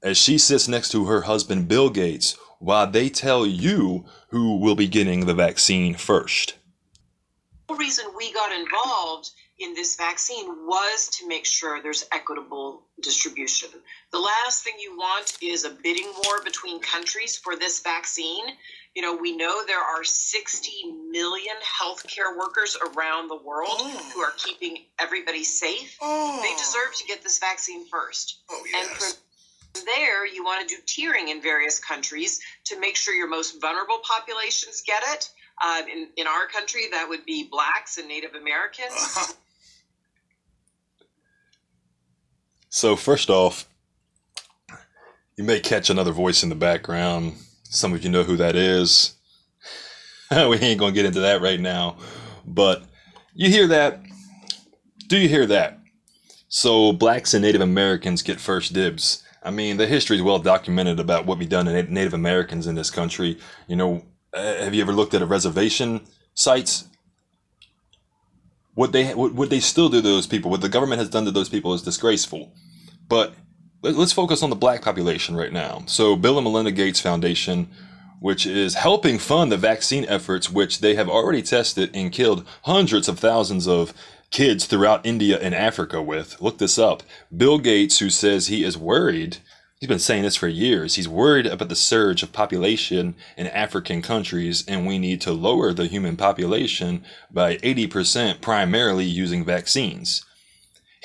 as 0.03 0.17
she 0.17 0.37
sits 0.37 0.67
next 0.67 0.89
to 0.91 1.05
her 1.05 1.21
husband 1.21 1.67
Bill 1.67 1.89
Gates 1.89 2.37
while 2.59 2.89
they 2.89 3.09
tell 3.09 3.45
you 3.45 4.05
who 4.29 4.57
will 4.57 4.75
be 4.75 4.87
getting 4.87 5.25
the 5.25 5.33
vaccine 5.33 5.95
first. 5.95 6.55
The 7.67 7.75
reason 7.75 8.05
we 8.15 8.31
got 8.31 8.51
involved 8.51 9.31
in 9.57 9.73
this 9.73 9.95
vaccine 9.95 10.45
was 10.67 11.09
to 11.17 11.27
make 11.27 11.45
sure 11.45 11.81
there's 11.81 12.05
equitable 12.11 12.83
distribution. 13.01 13.69
The 14.11 14.19
last 14.19 14.63
thing 14.63 14.73
you 14.79 14.95
want 14.97 15.37
is 15.41 15.63
a 15.63 15.69
bidding 15.71 16.11
war 16.25 16.43
between 16.43 16.79
countries 16.79 17.37
for 17.37 17.55
this 17.55 17.81
vaccine. 17.81 18.43
You 18.95 19.01
know, 19.01 19.15
we 19.15 19.35
know 19.35 19.65
there 19.65 19.81
are 19.81 20.03
60 20.03 20.71
million 21.09 21.55
healthcare 21.81 22.37
workers 22.37 22.77
around 22.95 23.29
the 23.29 23.37
world 23.37 23.69
Oh. 23.79 24.11
who 24.13 24.21
are 24.21 24.33
keeping 24.37 24.85
everybody 24.99 25.43
safe. 25.43 25.97
Oh. 26.01 26.39
They 26.41 26.53
deserve 26.55 26.93
to 26.97 27.05
get 27.07 27.23
this 27.23 27.39
vaccine 27.39 27.87
first. 27.87 28.41
Oh, 28.49 28.61
And 28.77 28.89
yes. 28.91 29.17
from 29.73 29.85
there, 29.85 30.25
you 30.25 30.43
want 30.43 30.67
to 30.67 30.75
do 30.75 30.81
tiering 30.83 31.29
in 31.29 31.41
various 31.41 31.79
countries 31.79 32.39
to 32.65 32.79
make 32.79 32.95
sure 32.95 33.13
your 33.13 33.27
most 33.27 33.59
vulnerable 33.59 33.99
populations 34.03 34.81
get 34.85 35.01
it. 35.07 35.29
Um, 35.63 35.87
in, 35.87 36.09
in 36.17 36.27
our 36.27 36.47
country, 36.47 36.83
that 36.91 37.07
would 37.07 37.25
be 37.25 37.47
blacks 37.49 37.97
and 37.97 38.07
Native 38.07 38.35
Americans. 38.35 39.35
So, 42.75 42.97
first 42.97 43.29
off, 43.29 43.69
you 45.37 45.45
may 45.45 45.61
catch 45.61 45.89
another 45.89 46.11
voice 46.11 46.43
in 46.43 46.49
the 46.49 46.55
background. 46.55 47.35
Some 47.63 47.93
of 47.93 48.03
you 48.03 48.09
know 48.09 48.23
who 48.23 48.35
that 48.35 48.57
is. 48.57 49.13
we 50.29 50.57
ain't 50.57 50.77
going 50.77 50.93
to 50.93 50.93
get 50.93 51.05
into 51.05 51.21
that 51.21 51.41
right 51.41 51.61
now. 51.61 51.95
But 52.45 52.83
you 53.33 53.49
hear 53.49 53.67
that? 53.67 54.01
Do 55.07 55.17
you 55.17 55.29
hear 55.29 55.45
that? 55.45 55.79
So, 56.49 56.91
blacks 56.91 57.33
and 57.33 57.43
Native 57.43 57.61
Americans 57.61 58.21
get 58.21 58.41
first 58.41 58.73
dibs. 58.73 59.23
I 59.41 59.51
mean, 59.51 59.77
the 59.77 59.87
history 59.87 60.17
is 60.17 60.21
well 60.21 60.39
documented 60.39 60.99
about 60.99 61.25
what 61.25 61.37
we 61.37 61.45
done 61.45 61.67
to 61.67 61.83
Native 61.83 62.13
Americans 62.13 62.67
in 62.67 62.75
this 62.75 62.91
country. 62.91 63.39
You 63.69 63.77
know, 63.77 64.03
uh, 64.35 64.63
have 64.63 64.73
you 64.73 64.81
ever 64.81 64.93
looked 64.93 65.13
at 65.13 65.21
a 65.21 65.25
reservation 65.25 66.01
sites? 66.33 66.87
What 68.73 68.91
they 68.91 69.13
what, 69.13 69.33
what 69.33 69.49
they 69.49 69.59
still 69.61 69.89
do 69.89 70.01
to 70.01 70.07
those 70.07 70.27
people, 70.27 70.51
what 70.51 70.61
the 70.61 70.69
government 70.69 70.99
has 70.99 71.09
done 71.09 71.25
to 71.25 71.31
those 71.31 71.49
people 71.49 71.73
is 71.73 71.81
disgraceful. 71.81 72.51
But 73.07 73.33
let- 73.81 73.95
let's 73.95 74.11
focus 74.11 74.43
on 74.43 74.49
the 74.49 74.55
black 74.55 74.81
population 74.81 75.35
right 75.35 75.53
now. 75.53 75.83
So, 75.87 76.15
Bill 76.15 76.37
and 76.37 76.43
Melinda 76.43 76.71
Gates 76.71 76.99
Foundation, 76.99 77.69
which 78.19 78.45
is 78.45 78.75
helping 78.75 79.17
fund 79.19 79.51
the 79.51 79.57
vaccine 79.57 80.05
efforts, 80.05 80.49
which 80.49 80.79
they 80.79 80.95
have 80.95 81.07
already 81.09 81.41
tested 81.41 81.89
and 81.93 82.11
killed 82.11 82.45
hundreds 82.63 83.07
of 83.07 83.19
thousands 83.19 83.67
of 83.67 83.93
kids 84.31 84.65
throughout 84.65 85.05
India 85.05 85.39
and 85.39 85.55
Africa 85.55 86.01
with. 86.01 86.41
Look 86.41 86.57
this 86.57 86.77
up. 86.77 87.03
Bill 87.35 87.59
Gates, 87.59 87.99
who 87.99 88.09
says 88.09 88.47
he 88.47 88.63
is 88.63 88.77
worried, 88.77 89.37
he's 89.79 89.89
been 89.89 89.99
saying 89.99 90.23
this 90.23 90.35
for 90.35 90.47
years, 90.47 90.95
he's 90.95 91.07
worried 91.07 91.45
about 91.45 91.69
the 91.69 91.75
surge 91.75 92.23
of 92.23 92.31
population 92.31 93.15
in 93.37 93.47
African 93.47 94.01
countries, 94.01 94.63
and 94.67 94.85
we 94.85 94.97
need 94.99 95.21
to 95.21 95.31
lower 95.31 95.73
the 95.73 95.87
human 95.87 96.17
population 96.17 97.03
by 97.31 97.57
80% 97.57 98.41
primarily 98.41 99.05
using 99.05 99.45
vaccines 99.45 100.25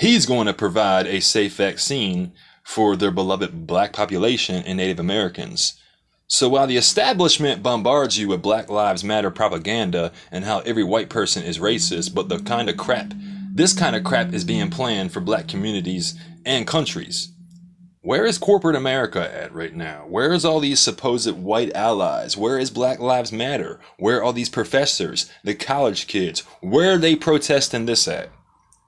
he's 0.00 0.24
going 0.24 0.46
to 0.46 0.54
provide 0.54 1.06
a 1.06 1.20
safe 1.20 1.56
vaccine 1.56 2.32
for 2.64 2.96
their 2.96 3.10
beloved 3.10 3.66
black 3.66 3.92
population 3.92 4.64
and 4.64 4.78
Native 4.78 4.98
Americans. 4.98 5.78
So 6.26 6.48
while 6.48 6.66
the 6.66 6.78
establishment 6.78 7.62
bombards 7.62 8.18
you 8.18 8.28
with 8.28 8.40
Black 8.40 8.70
Lives 8.70 9.04
Matter 9.04 9.30
propaganda 9.30 10.12
and 10.32 10.44
how 10.44 10.60
every 10.60 10.84
white 10.84 11.10
person 11.10 11.42
is 11.42 11.58
racist, 11.58 12.14
but 12.14 12.30
the 12.30 12.38
kind 12.38 12.70
of 12.70 12.78
crap, 12.78 13.12
this 13.52 13.74
kind 13.74 13.94
of 13.94 14.02
crap 14.02 14.32
is 14.32 14.44
being 14.44 14.70
planned 14.70 15.12
for 15.12 15.20
black 15.20 15.48
communities 15.48 16.18
and 16.46 16.66
countries. 16.66 17.30
Where 18.02 18.24
is 18.24 18.38
corporate 18.38 18.76
America 18.76 19.30
at 19.32 19.52
right 19.52 19.74
now? 19.74 20.06
Where 20.08 20.32
is 20.32 20.44
all 20.44 20.60
these 20.60 20.80
supposed 20.80 21.32
white 21.32 21.74
allies? 21.74 22.36
Where 22.36 22.58
is 22.58 22.70
Black 22.70 22.98
Lives 22.98 23.30
Matter? 23.30 23.78
Where 23.98 24.24
are 24.24 24.32
these 24.32 24.48
professors, 24.48 25.30
the 25.44 25.54
college 25.54 26.06
kids? 26.06 26.40
Where 26.60 26.94
are 26.94 26.98
they 26.98 27.14
protesting 27.14 27.86
this 27.86 28.08
at? 28.08 28.30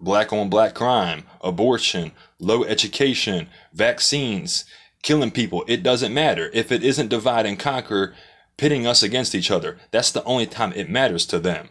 black 0.03 0.33
on 0.33 0.51
black 0.51 0.75
crime, 0.75 1.25
abortion, 1.41 2.13
low 2.39 2.65
education, 2.65 3.49
vaccines, 3.73 4.65
killing 5.03 5.31
people. 5.31 5.65
It 5.69 5.83
doesn't 5.83 6.13
matter. 6.13 6.51
If 6.53 6.73
it 6.73 6.83
isn't 6.83 7.09
divide 7.09 7.47
and 7.47 7.59
conquer, 7.59 8.15
pitting 8.57 8.87
us 8.87 9.03
against 9.03 9.35
each 9.35 9.51
other, 9.51 9.79
that's 9.91 10.11
the 10.11 10.25
only 10.25 10.47
time 10.47 10.73
it 10.75 10.91
matters 10.91 11.25
to 11.27 11.39
them. 11.39 11.69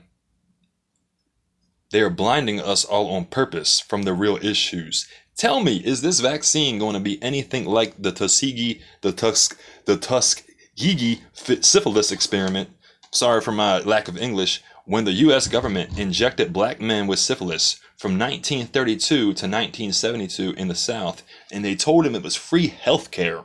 They 1.92 2.02
are 2.02 2.10
blinding 2.10 2.60
us 2.60 2.86
all 2.86 3.10
on 3.12 3.26
purpose 3.26 3.80
from 3.80 4.04
the 4.04 4.14
real 4.14 4.38
issues. 4.42 5.08
Tell 5.36 5.62
me, 5.62 5.78
is 5.78 6.02
this 6.02 6.20
vaccine 6.20 6.80
going 6.80 6.94
to 6.94 7.00
be 7.00 7.22
anything 7.22 7.66
like 7.66 8.02
the 8.02 8.12
Tuskegee, 8.12 8.82
the 9.02 9.12
Tusk, 9.12 9.60
the 9.86 9.98
Tuskegee 9.98 11.22
syphilis 11.34 12.12
experiment? 12.12 12.70
Sorry 13.12 13.42
for 13.42 13.52
my 13.52 13.80
lack 13.80 14.08
of 14.08 14.18
English. 14.18 14.62
When 14.86 15.04
the 15.04 15.12
U.S. 15.12 15.48
government 15.48 16.00
injected 16.00 16.52
black 16.52 16.82
men 16.82 17.08
with 17.08 17.20
syphilis 17.20 17.80
from 17.98 18.18
1932 18.18 19.16
to 19.16 19.28
1972 19.28 20.54
in 20.58 20.68
the 20.68 20.76
South, 20.76 21.24
and 21.52 21.64
they 21.64 21.76
told 21.76 22.06
him 22.06 22.16
it 22.16 22.24
was 22.24 22.36
free 22.36 22.68
health 22.68 23.12
care. 23.12 23.42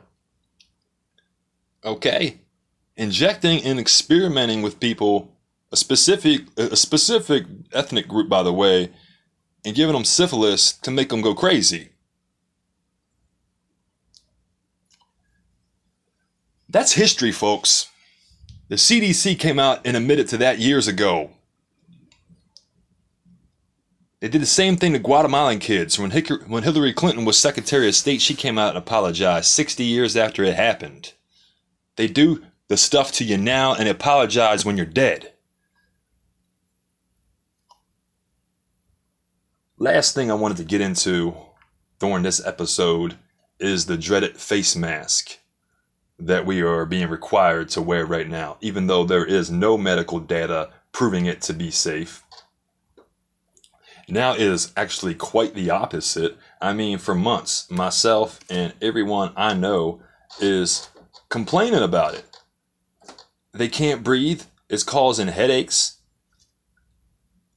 Okay, 1.85 2.39
injecting 2.95 3.63
and 3.63 3.79
experimenting 3.79 4.61
with 4.61 4.79
people, 4.79 5.36
a 5.71 5.77
specific 5.77 6.41
a 6.57 6.75
specific 6.75 7.45
ethnic 7.73 8.07
group, 8.07 8.29
by 8.29 8.43
the 8.43 8.53
way, 8.53 8.91
and 9.65 9.75
giving 9.75 9.93
them 9.93 10.05
syphilis 10.05 10.71
to 10.71 10.91
make 10.91 11.09
them 11.09 11.21
go 11.21 11.33
crazy. 11.33 11.89
That's 16.69 16.93
history, 16.93 17.31
folks. 17.31 17.89
The 18.69 18.75
CDC 18.75 19.39
came 19.39 19.59
out 19.59 19.79
and 19.85 19.95
admitted 19.95 20.27
to 20.29 20.37
that 20.37 20.59
years 20.59 20.87
ago. 20.87 21.31
They 24.19 24.27
did 24.27 24.41
the 24.41 24.47
same 24.47 24.75
thing 24.75 24.93
to 24.93 24.99
Guatemalan 24.99 25.59
kids. 25.59 25.99
When, 25.99 26.11
when 26.47 26.63
Hillary 26.63 26.91
Clinton 26.91 27.23
was 27.23 27.37
Secretary 27.37 27.87
of 27.87 27.95
State, 27.95 28.21
she 28.21 28.33
came 28.33 28.57
out 28.57 28.69
and 28.69 28.77
apologized 28.77 29.45
60 29.45 29.83
years 29.83 30.17
after 30.17 30.43
it 30.43 30.55
happened. 30.55 31.13
They 31.95 32.07
do 32.07 32.43
the 32.67 32.77
stuff 32.77 33.11
to 33.13 33.23
you 33.23 33.37
now 33.37 33.73
and 33.73 33.87
apologize 33.87 34.65
when 34.65 34.75
you're 34.75 34.85
dead. 34.85 35.33
Last 39.79 40.15
thing 40.15 40.31
I 40.31 40.33
wanted 40.33 40.57
to 40.57 40.63
get 40.63 40.81
into 40.81 41.35
during 41.99 42.23
this 42.23 42.43
episode 42.43 43.15
is 43.59 43.85
the 43.85 43.95
dreaded 43.95 44.37
face 44.37 44.75
mask 44.75 45.37
that 46.17 46.47
we 46.47 46.63
are 46.63 46.83
being 46.83 47.09
required 47.09 47.69
to 47.69 47.81
wear 47.83 48.03
right 48.03 48.27
now, 48.27 48.57
even 48.59 48.87
though 48.87 49.03
there 49.03 49.23
is 49.23 49.51
no 49.51 49.77
medical 49.77 50.19
data 50.19 50.71
proving 50.91 51.27
it 51.27 51.41
to 51.43 51.53
be 51.53 51.69
safe. 51.69 52.23
Now 54.09 54.33
it 54.33 54.41
is 54.41 54.73
actually 54.75 55.13
quite 55.13 55.53
the 55.53 55.69
opposite. 55.69 56.37
I 56.59 56.73
mean, 56.73 56.97
for 56.97 57.13
months, 57.13 57.69
myself 57.69 58.39
and 58.49 58.73
everyone 58.81 59.31
I 59.35 59.53
know 59.53 60.01
is 60.41 60.89
complaining 61.29 61.83
about 61.83 62.15
it. 62.15 62.25
They 63.53 63.67
can't 63.67 64.03
breathe. 64.03 64.41
It's 64.69 64.83
causing 64.83 65.27
headaches. 65.27 65.97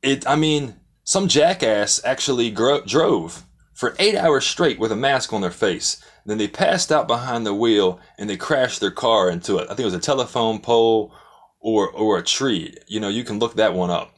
It. 0.02 0.26
I 0.28 0.36
mean, 0.36 0.79
some 1.04 1.28
jackass 1.28 2.00
actually 2.04 2.50
gro- 2.50 2.84
drove 2.84 3.44
for 3.74 3.94
eight 3.98 4.14
hours 4.14 4.46
straight 4.46 4.78
with 4.78 4.92
a 4.92 4.96
mask 4.96 5.32
on 5.32 5.40
their 5.40 5.50
face. 5.50 6.02
Then 6.26 6.38
they 6.38 6.48
passed 6.48 6.92
out 6.92 7.08
behind 7.08 7.46
the 7.46 7.54
wheel 7.54 7.98
and 8.18 8.28
they 8.28 8.36
crashed 8.36 8.80
their 8.80 8.90
car 8.90 9.30
into 9.30 9.56
it. 9.56 9.64
I 9.64 9.68
think 9.68 9.80
it 9.80 9.84
was 9.86 9.94
a 9.94 10.00
telephone 10.00 10.60
pole 10.60 11.12
or 11.60 11.90
or 11.90 12.18
a 12.18 12.22
tree. 12.22 12.74
You 12.86 13.00
know, 13.00 13.08
you 13.08 13.24
can 13.24 13.38
look 13.38 13.54
that 13.56 13.74
one 13.74 13.90
up. 13.90 14.14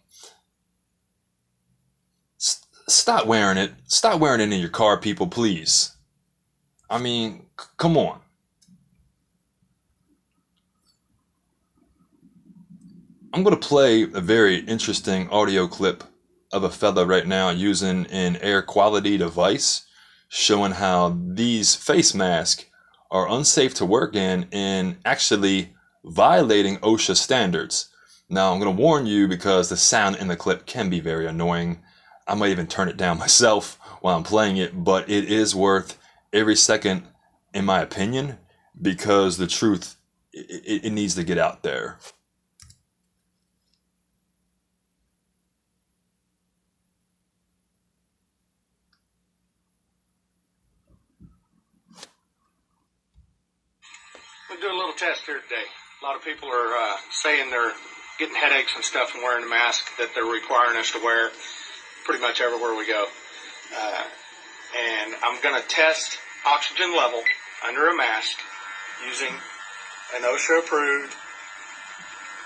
S- 2.41 2.65
stop 2.89 3.27
wearing 3.27 3.57
it. 3.57 3.73
Stop 3.87 4.21
wearing 4.21 4.41
it 4.41 4.53
in 4.53 4.61
your 4.61 4.69
car, 4.69 4.99
people, 4.99 5.29
please. 5.29 5.97
I 6.91 6.99
mean, 6.99 7.47
c- 7.59 7.67
come 7.77 7.97
on. 7.97 8.21
I'm 13.33 13.43
going 13.43 13.59
to 13.59 13.69
play 13.69 14.03
a 14.03 14.21
very 14.21 14.57
interesting 14.59 15.31
audio 15.31 15.67
clip 15.67 16.05
of 16.53 16.65
a 16.65 16.71
fella 16.71 17.07
right 17.07 17.27
now 17.27 17.51
using 17.51 18.07
an 18.07 18.37
air 18.37 18.63
quality 18.63 19.17
device 19.17 19.87
showing 20.29 20.73
how 20.73 21.19
these 21.27 21.75
face 21.75 22.15
masks 22.15 22.65
are 23.11 23.29
unsafe 23.29 23.75
to 23.75 23.85
work 23.85 24.17
in 24.17 24.49
and 24.51 24.97
actually 25.05 25.75
violating 26.05 26.79
OSHA 26.79 27.17
standards. 27.17 27.91
Now, 28.31 28.53
I'm 28.53 28.59
going 28.59 28.75
to 28.75 28.83
warn 28.83 29.05
you 29.05 29.29
because 29.29 29.69
the 29.69 29.77
sound 29.77 30.17
in 30.17 30.29
the 30.29 30.37
clip 30.37 30.65
can 30.65 30.89
be 30.89 31.01
very 31.01 31.27
annoying. 31.27 31.83
I 32.27 32.35
might 32.35 32.51
even 32.51 32.67
turn 32.67 32.89
it 32.89 32.97
down 32.97 33.19
myself 33.27 33.79
while 34.01 34.17
I'm 34.17 34.23
playing 34.23 34.57
it, 34.57 34.83
but 34.85 35.09
it 35.11 35.25
is 35.25 35.55
worth 35.55 35.99
every 36.33 36.57
second, 36.57 37.03
in 37.53 37.67
my 37.67 37.83
opinion, 37.83 38.39
because 38.81 39.37
the 39.37 39.47
truth 39.47 39.97
it, 40.33 40.87
it 40.87 40.91
needs 40.93 41.15
to 41.17 41.25
get 41.25 41.37
out 41.37 41.63
there. 41.63 41.99
Do 54.63 54.71
a 54.71 54.79
little 54.79 54.95
test 54.95 55.27
here 55.27 55.41
today. 55.41 55.67
A 56.01 56.05
lot 56.05 56.15
of 56.15 56.23
people 56.23 56.49
are 56.49 56.77
uh, 56.79 56.97
saying 57.11 57.51
they're 57.51 57.73
getting 58.21 58.37
headaches 58.37 58.71
and 58.77 58.85
stuff 58.85 59.11
from 59.11 59.23
wearing 59.23 59.43
the 59.43 59.51
mask 59.51 59.91
that 59.99 60.15
they're 60.15 60.23
requiring 60.23 60.79
us 60.79 60.93
to 60.93 61.03
wear 61.03 61.31
pretty 62.05 62.23
much 62.23 62.41
everywhere 62.41 62.77
we 62.77 62.87
go. 62.87 63.07
Uh, 63.77 64.05
and 64.79 65.15
I'm 65.25 65.43
going 65.43 65.61
to 65.61 65.67
test 65.67 66.17
oxygen 66.47 66.97
level 66.97 67.25
under 67.67 67.89
a 67.89 67.97
mask 67.97 68.39
using 69.05 69.35
an 70.15 70.23
OSHA 70.23 70.61
approved 70.61 71.13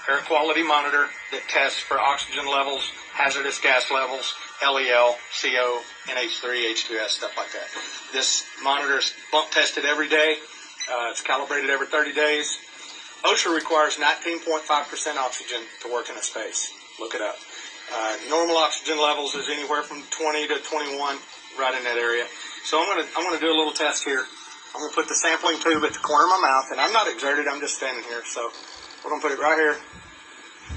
air 0.08 0.20
quality 0.26 0.62
monitor 0.62 1.08
that 1.32 1.42
tests 1.50 1.80
for 1.80 1.98
oxygen 1.98 2.46
levels, 2.46 2.92
hazardous 3.12 3.60
gas 3.60 3.90
levels, 3.90 4.32
LEL, 4.62 5.18
CO, 5.42 5.80
NH3, 6.06 6.72
H2S, 6.72 7.08
stuff 7.08 7.36
like 7.36 7.52
that. 7.52 7.68
This 8.14 8.46
monitor 8.62 8.96
is 8.96 9.12
bump 9.30 9.50
tested 9.50 9.84
every 9.84 10.08
day. 10.08 10.36
Uh, 10.86 11.10
it's 11.10 11.20
calibrated 11.20 11.70
every 11.70 11.86
30 11.86 12.14
days. 12.14 12.58
OSHA 13.24 13.54
requires 13.54 13.96
19.5% 13.96 15.16
oxygen 15.16 15.62
to 15.82 15.92
work 15.92 16.08
in 16.08 16.16
a 16.16 16.22
space. 16.22 16.72
Look 17.00 17.14
it 17.14 17.20
up. 17.20 17.36
Uh, 17.92 18.16
normal 18.30 18.56
oxygen 18.56 18.98
levels 18.98 19.34
is 19.34 19.48
anywhere 19.48 19.82
from 19.82 20.02
20 20.10 20.46
to 20.48 20.58
21, 20.58 21.18
right 21.58 21.74
in 21.74 21.84
that 21.84 21.96
area. 21.96 22.24
So 22.64 22.80
I'm 22.80 22.86
gonna 22.86 23.06
I'm 23.16 23.24
gonna 23.24 23.40
do 23.40 23.50
a 23.50 23.56
little 23.56 23.72
test 23.72 24.04
here. 24.04 24.24
I'm 24.74 24.80
gonna 24.80 24.92
put 24.92 25.08
the 25.08 25.14
sampling 25.14 25.58
tube 25.60 25.84
at 25.84 25.92
the 25.92 25.98
corner 26.00 26.24
of 26.24 26.40
my 26.40 26.48
mouth, 26.48 26.66
and 26.70 26.80
I'm 26.80 26.92
not 26.92 27.08
exerted. 27.08 27.46
I'm 27.46 27.60
just 27.60 27.76
standing 27.76 28.02
here. 28.04 28.22
So 28.26 28.50
we're 29.04 29.10
gonna 29.10 29.22
put 29.22 29.32
it 29.32 29.38
right 29.38 29.58
here. 29.58 29.76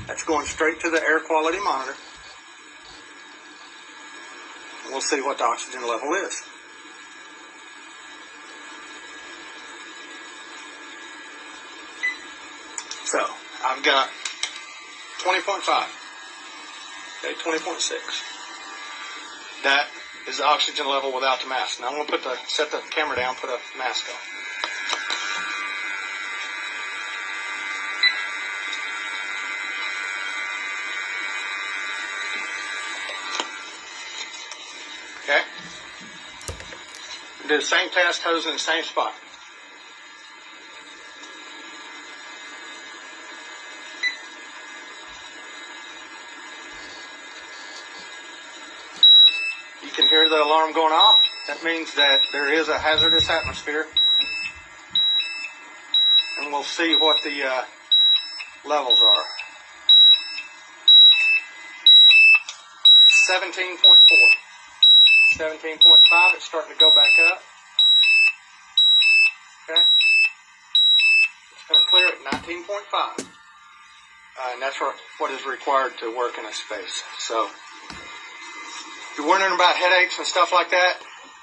That's 0.08 0.24
going 0.24 0.46
straight 0.46 0.80
to 0.82 0.90
the 0.90 1.02
air 1.02 1.20
quality 1.20 1.60
monitor, 1.60 1.96
and 4.84 4.92
we'll 4.92 5.02
see 5.02 5.22
what 5.22 5.40
the 5.40 5.46
oxygen 5.46 5.88
level 5.88 6.14
is. 6.14 6.44
So 13.10 13.18
I've 13.66 13.82
got 13.82 14.08
20.5. 15.24 15.66
Okay, 17.26 17.34
20.6. 17.34 17.98
That 19.64 19.88
is 20.28 20.38
the 20.38 20.46
oxygen 20.46 20.88
level 20.88 21.12
without 21.12 21.42
the 21.42 21.48
mask. 21.48 21.82
Now 21.82 21.88
I'm 21.88 21.96
going 21.96 22.06
to 22.06 22.12
put 22.12 22.24
the 22.24 22.38
set 22.46 22.70
the 22.70 22.84
camera 22.92 23.16
down, 23.16 23.34
put 23.34 23.50
a 23.50 23.58
mask 23.80 24.08
on. 24.10 24.16
Okay. 35.24 35.42
Do 37.48 37.58
the 37.58 37.64
same 37.64 37.90
test 37.90 38.22
hose 38.22 38.46
in 38.46 38.54
the 38.54 38.60
same 38.60 38.84
spot. 38.84 39.16
You 49.82 49.90
can 49.92 50.08
hear 50.08 50.30
the 50.30 50.39
alarm 50.50 50.74
going 50.74 50.94
off. 50.94 51.20
That 51.48 51.64
means 51.64 51.94
that 51.94 52.22
there 52.32 52.52
is 52.52 52.70
a 52.70 52.78
hazardous 52.78 53.30
atmosphere. 53.30 53.86
And 56.40 56.52
we'll 56.52 56.64
see 56.64 56.96
what 56.96 57.22
the 57.24 57.44
uh, 57.44 57.62
levels 58.66 59.00
are. 59.06 59.24
17.4. 63.30 63.78
17.5. 65.38 66.34
It's 66.34 66.46
starting 66.46 66.74
to 66.74 66.80
go 66.80 66.90
back 66.96 67.12
up. 67.32 67.42
Okay. 69.70 69.82
It's 71.54 71.68
going 71.70 71.80
to 71.80 71.90
clear 71.92 72.08
at 72.08 72.44
19.5. 72.44 73.20
Uh, 74.40 74.54
and 74.54 74.62
that's 74.62 74.80
what, 74.80 75.32
is 75.32 75.46
required 75.46 75.92
to 76.00 76.16
work 76.18 76.40
in 76.40 76.46
a 76.46 76.54
space. 76.54 77.04
So, 77.20 77.50
you're 79.20 79.28
wondering 79.28 79.54
about 79.54 79.76
headaches 79.76 80.18
and 80.18 80.26
stuff 80.26 80.54
like 80.54 80.70
that, 80.72 80.98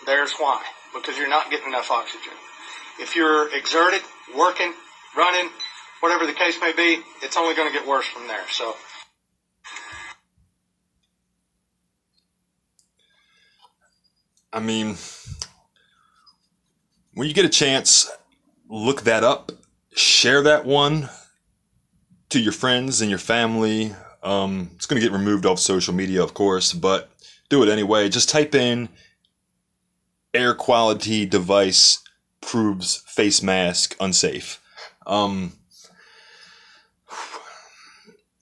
there's 0.07 0.33
why. 0.33 0.63
Because 0.95 1.19
you're 1.19 1.29
not 1.29 1.51
getting 1.51 1.69
enough 1.69 1.91
oxygen. 1.91 2.33
If 2.99 3.15
you're 3.15 3.55
exerted, 3.55 4.01
working, 4.35 4.73
running, 5.15 5.51
whatever 6.01 6.25
the 6.25 6.33
case 6.33 6.59
may 6.59 6.73
be, 6.73 7.03
it's 7.23 7.37
only 7.37 7.55
going 7.55 7.71
to 7.71 7.79
get 7.79 7.87
worse 7.87 8.07
from 8.07 8.27
there. 8.29 8.45
So, 8.51 8.75
I 14.55 14.61
mean, 14.61 14.97
when 17.13 17.29
you 17.29 17.35
get 17.35 17.45
a 17.45 17.51
chance, 17.51 18.11
look 18.71 19.03
that 19.03 19.23
up, 19.23 19.53
share 19.95 20.43
that 20.45 20.65
one 20.65 21.11
to 22.31 22.41
your 22.41 22.53
friends 22.53 23.03
and 23.03 23.11
your 23.11 23.19
family. 23.19 23.95
Um, 24.23 24.71
it's 24.77 24.87
going 24.87 24.99
to 24.99 25.07
get 25.07 25.15
removed 25.15 25.45
off 25.45 25.59
social 25.59 25.93
media, 25.93 26.23
of 26.23 26.33
course, 26.33 26.73
but 26.73 27.11
do 27.49 27.63
it 27.63 27.69
anyway. 27.69 28.09
Just 28.09 28.29
type 28.29 28.55
in 28.55 28.89
air 30.35 30.55
quality 30.55 31.27
device 31.27 32.03
proves 32.41 33.03
face 33.07 33.43
mask 33.43 33.97
unsafe. 34.01 34.61
Um, 35.07 35.53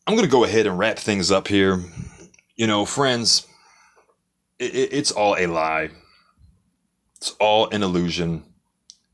I'm 0.06 0.14
going 0.14 0.26
to 0.26 0.30
go 0.30 0.44
ahead 0.44 0.66
and 0.66 0.78
wrap 0.78 0.98
things 0.98 1.30
up 1.30 1.48
here. 1.48 1.82
You 2.56 2.66
know, 2.66 2.84
friends, 2.84 3.46
it, 4.58 4.74
it, 4.74 4.92
it's 4.92 5.10
all 5.10 5.36
a 5.38 5.46
lie. 5.46 5.90
It's 7.16 7.30
all 7.40 7.70
an 7.70 7.82
illusion. 7.82 8.44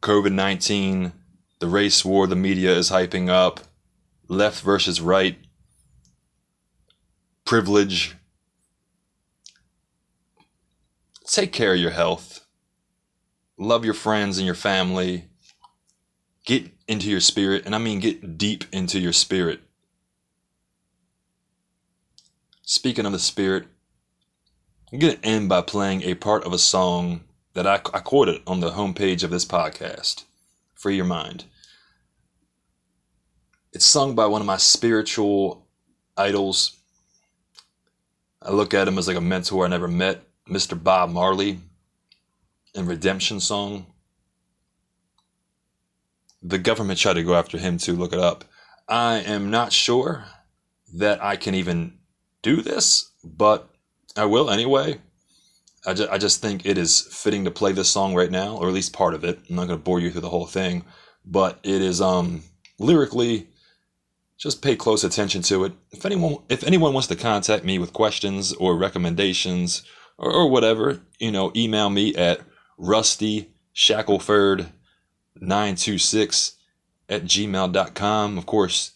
COVID 0.02 0.32
19, 0.32 1.12
the 1.58 1.68
race 1.68 2.04
war 2.04 2.26
the 2.26 2.34
media 2.34 2.74
is 2.74 2.90
hyping 2.90 3.28
up, 3.28 3.60
left 4.28 4.62
versus 4.62 5.00
right, 5.00 5.36
privilege. 7.44 8.16
Take 11.30 11.52
care 11.52 11.74
of 11.74 11.78
your 11.78 11.92
health. 11.92 12.44
Love 13.56 13.84
your 13.84 13.94
friends 13.94 14.38
and 14.38 14.46
your 14.46 14.56
family. 14.56 15.26
Get 16.44 16.72
into 16.88 17.08
your 17.08 17.20
spirit, 17.20 17.64
and 17.64 17.74
I 17.74 17.78
mean 17.78 18.00
get 18.00 18.36
deep 18.36 18.64
into 18.72 18.98
your 18.98 19.12
spirit. 19.12 19.60
Speaking 22.62 23.06
of 23.06 23.12
the 23.12 23.20
spirit, 23.20 23.68
I'm 24.92 24.98
going 24.98 25.16
to 25.16 25.24
end 25.24 25.48
by 25.48 25.62
playing 25.62 26.02
a 26.02 26.14
part 26.14 26.42
of 26.42 26.52
a 26.52 26.58
song 26.58 27.20
that 27.54 27.66
I, 27.66 27.74
I 27.94 28.00
quoted 28.00 28.42
on 28.44 28.58
the 28.58 28.70
homepage 28.70 29.22
of 29.22 29.30
this 29.30 29.44
podcast. 29.44 30.24
Free 30.74 30.96
Your 30.96 31.04
Mind. 31.04 31.44
It's 33.72 33.86
sung 33.86 34.16
by 34.16 34.26
one 34.26 34.40
of 34.40 34.48
my 34.48 34.56
spiritual 34.56 35.64
idols. 36.16 36.76
I 38.42 38.50
look 38.50 38.74
at 38.74 38.88
him 38.88 38.98
as 38.98 39.06
like 39.06 39.16
a 39.16 39.20
mentor 39.20 39.64
I 39.64 39.68
never 39.68 39.86
met, 39.86 40.24
Mr. 40.50 40.80
Bob 40.82 41.10
Marley, 41.10 41.60
in 42.74 42.86
Redemption 42.86 43.40
Song. 43.40 43.86
The 46.42 46.58
government 46.58 46.98
tried 46.98 47.14
to 47.14 47.22
go 47.22 47.34
after 47.34 47.58
him 47.58 47.78
to 47.78 47.92
look 47.92 48.12
it 48.12 48.18
up. 48.18 48.44
I 48.88 49.16
am 49.18 49.50
not 49.50 49.72
sure 49.72 50.24
that 50.94 51.22
I 51.22 51.36
can 51.36 51.54
even 51.54 51.98
do 52.42 52.62
this, 52.62 53.10
but 53.22 53.68
I 54.16 54.24
will 54.24 54.50
anyway. 54.50 54.98
I 55.86 55.94
just, 55.94 56.10
I 56.10 56.18
just 56.18 56.42
think 56.42 56.66
it 56.66 56.78
is 56.78 57.00
fitting 57.00 57.44
to 57.44 57.50
play 57.50 57.72
this 57.72 57.88
song 57.88 58.14
right 58.14 58.30
now, 58.30 58.56
or 58.56 58.68
at 58.68 58.74
least 58.74 58.92
part 58.92 59.14
of 59.14 59.24
it. 59.24 59.38
I'm 59.48 59.56
not 59.56 59.66
going 59.66 59.78
to 59.78 59.84
bore 59.84 60.00
you 60.00 60.10
through 60.10 60.22
the 60.22 60.28
whole 60.30 60.46
thing, 60.46 60.84
but 61.24 61.58
it 61.62 61.82
is 61.82 62.00
um 62.00 62.42
lyrically. 62.78 63.46
Just 64.38 64.62
pay 64.62 64.74
close 64.74 65.04
attention 65.04 65.42
to 65.42 65.64
it. 65.64 65.72
If 65.90 66.06
anyone, 66.06 66.38
if 66.48 66.64
anyone 66.64 66.94
wants 66.94 67.08
to 67.08 67.16
contact 67.16 67.62
me 67.62 67.78
with 67.78 67.92
questions 67.92 68.54
or 68.54 68.74
recommendations 68.74 69.82
or, 70.20 70.30
or 70.30 70.48
whatever, 70.48 71.00
you 71.18 71.32
know, 71.32 71.50
email 71.56 71.90
me 71.90 72.14
at 72.14 72.40
rusty 72.78 73.50
shackleford 73.74 74.68
926 75.36 76.56
at 77.08 77.24
gmail.com. 77.24 78.38
Of 78.38 78.46
course, 78.46 78.92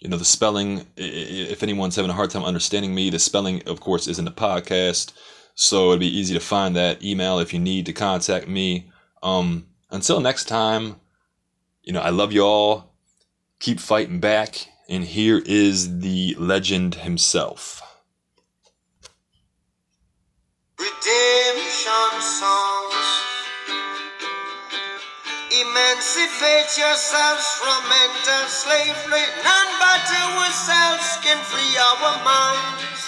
you 0.00 0.08
know, 0.08 0.16
the 0.16 0.24
spelling, 0.24 0.86
if 0.96 1.62
anyone's 1.62 1.96
having 1.96 2.10
a 2.10 2.14
hard 2.14 2.30
time 2.30 2.44
understanding 2.44 2.94
me, 2.94 3.10
the 3.10 3.18
spelling, 3.18 3.62
of 3.66 3.80
course, 3.80 4.08
is 4.08 4.18
in 4.18 4.24
the 4.24 4.30
podcast. 4.32 5.12
So 5.54 5.88
it'd 5.88 6.00
be 6.00 6.18
easy 6.18 6.34
to 6.34 6.40
find 6.40 6.74
that 6.76 7.02
email 7.04 7.38
if 7.38 7.52
you 7.52 7.60
need 7.60 7.86
to 7.86 7.92
contact 7.92 8.48
me. 8.48 8.90
Um, 9.22 9.66
until 9.90 10.20
next 10.20 10.46
time, 10.46 10.96
you 11.82 11.92
know, 11.92 12.00
I 12.00 12.10
love 12.10 12.32
you 12.32 12.42
all. 12.42 12.92
Keep 13.60 13.80
fighting 13.80 14.20
back. 14.20 14.68
And 14.88 15.04
here 15.04 15.42
is 15.44 16.00
the 16.00 16.36
legend 16.38 16.96
himself. 16.96 17.82
Redemption 20.86 22.14
songs. 22.22 23.06
Emancipate 25.50 26.70
yourselves 26.78 27.46
from 27.58 27.80
mental 27.90 28.46
slavery. 28.46 29.26
None 29.42 29.72
but 29.82 30.06
ourselves 30.06 31.18
can 31.26 31.42
free 31.50 31.74
our 31.74 32.22
minds. 32.22 33.02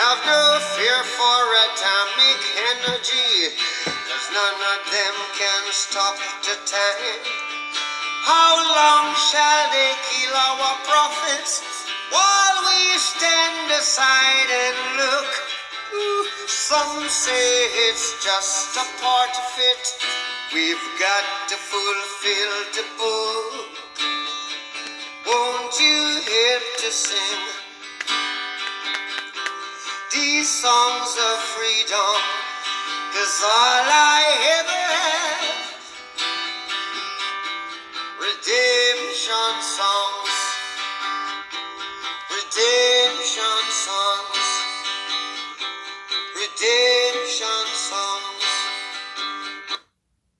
Have 0.00 0.20
no 0.24 0.56
fear 0.80 1.00
for 1.04 1.40
atomic 1.68 2.40
energy, 2.72 3.52
cause 3.84 4.28
none 4.32 4.60
of 4.72 4.80
them 4.88 5.16
can 5.36 5.62
stop 5.76 6.16
the 6.40 6.56
time. 6.64 7.20
How 8.24 8.56
long 8.64 9.12
shall 9.28 9.64
they 9.76 9.92
kill 10.08 10.32
our 10.32 10.72
prophets 10.88 11.60
while 12.08 12.58
we 12.64 12.96
stand 12.96 13.72
aside 13.76 14.48
and 14.48 14.78
look? 14.96 15.28
Ooh, 15.94 16.23
some 16.48 17.08
say 17.08 17.66
it's 17.88 18.22
just 18.22 18.76
a 18.76 18.84
part 19.00 19.30
of 19.30 19.58
it. 19.58 19.84
We've 20.52 20.86
got 21.00 21.48
to 21.48 21.56
fulfill 21.56 22.54
the 22.76 22.84
book. 22.98 23.68
Won't 25.26 25.80
you 25.80 26.20
help 26.20 26.64
to 26.84 26.90
sing 26.90 27.40
these 30.12 30.48
songs 30.48 31.16
of 31.28 31.38
freedom? 31.56 32.16
Cause 33.14 33.40
all 33.42 33.86
I 33.88 34.22
ever 34.58 34.84
had, 35.00 35.54
redemption 38.20 39.54
songs, 39.62 40.36
redemption 42.30 43.62
songs. 43.70 44.43
Egyptian 46.64 47.66
song. 47.74 48.33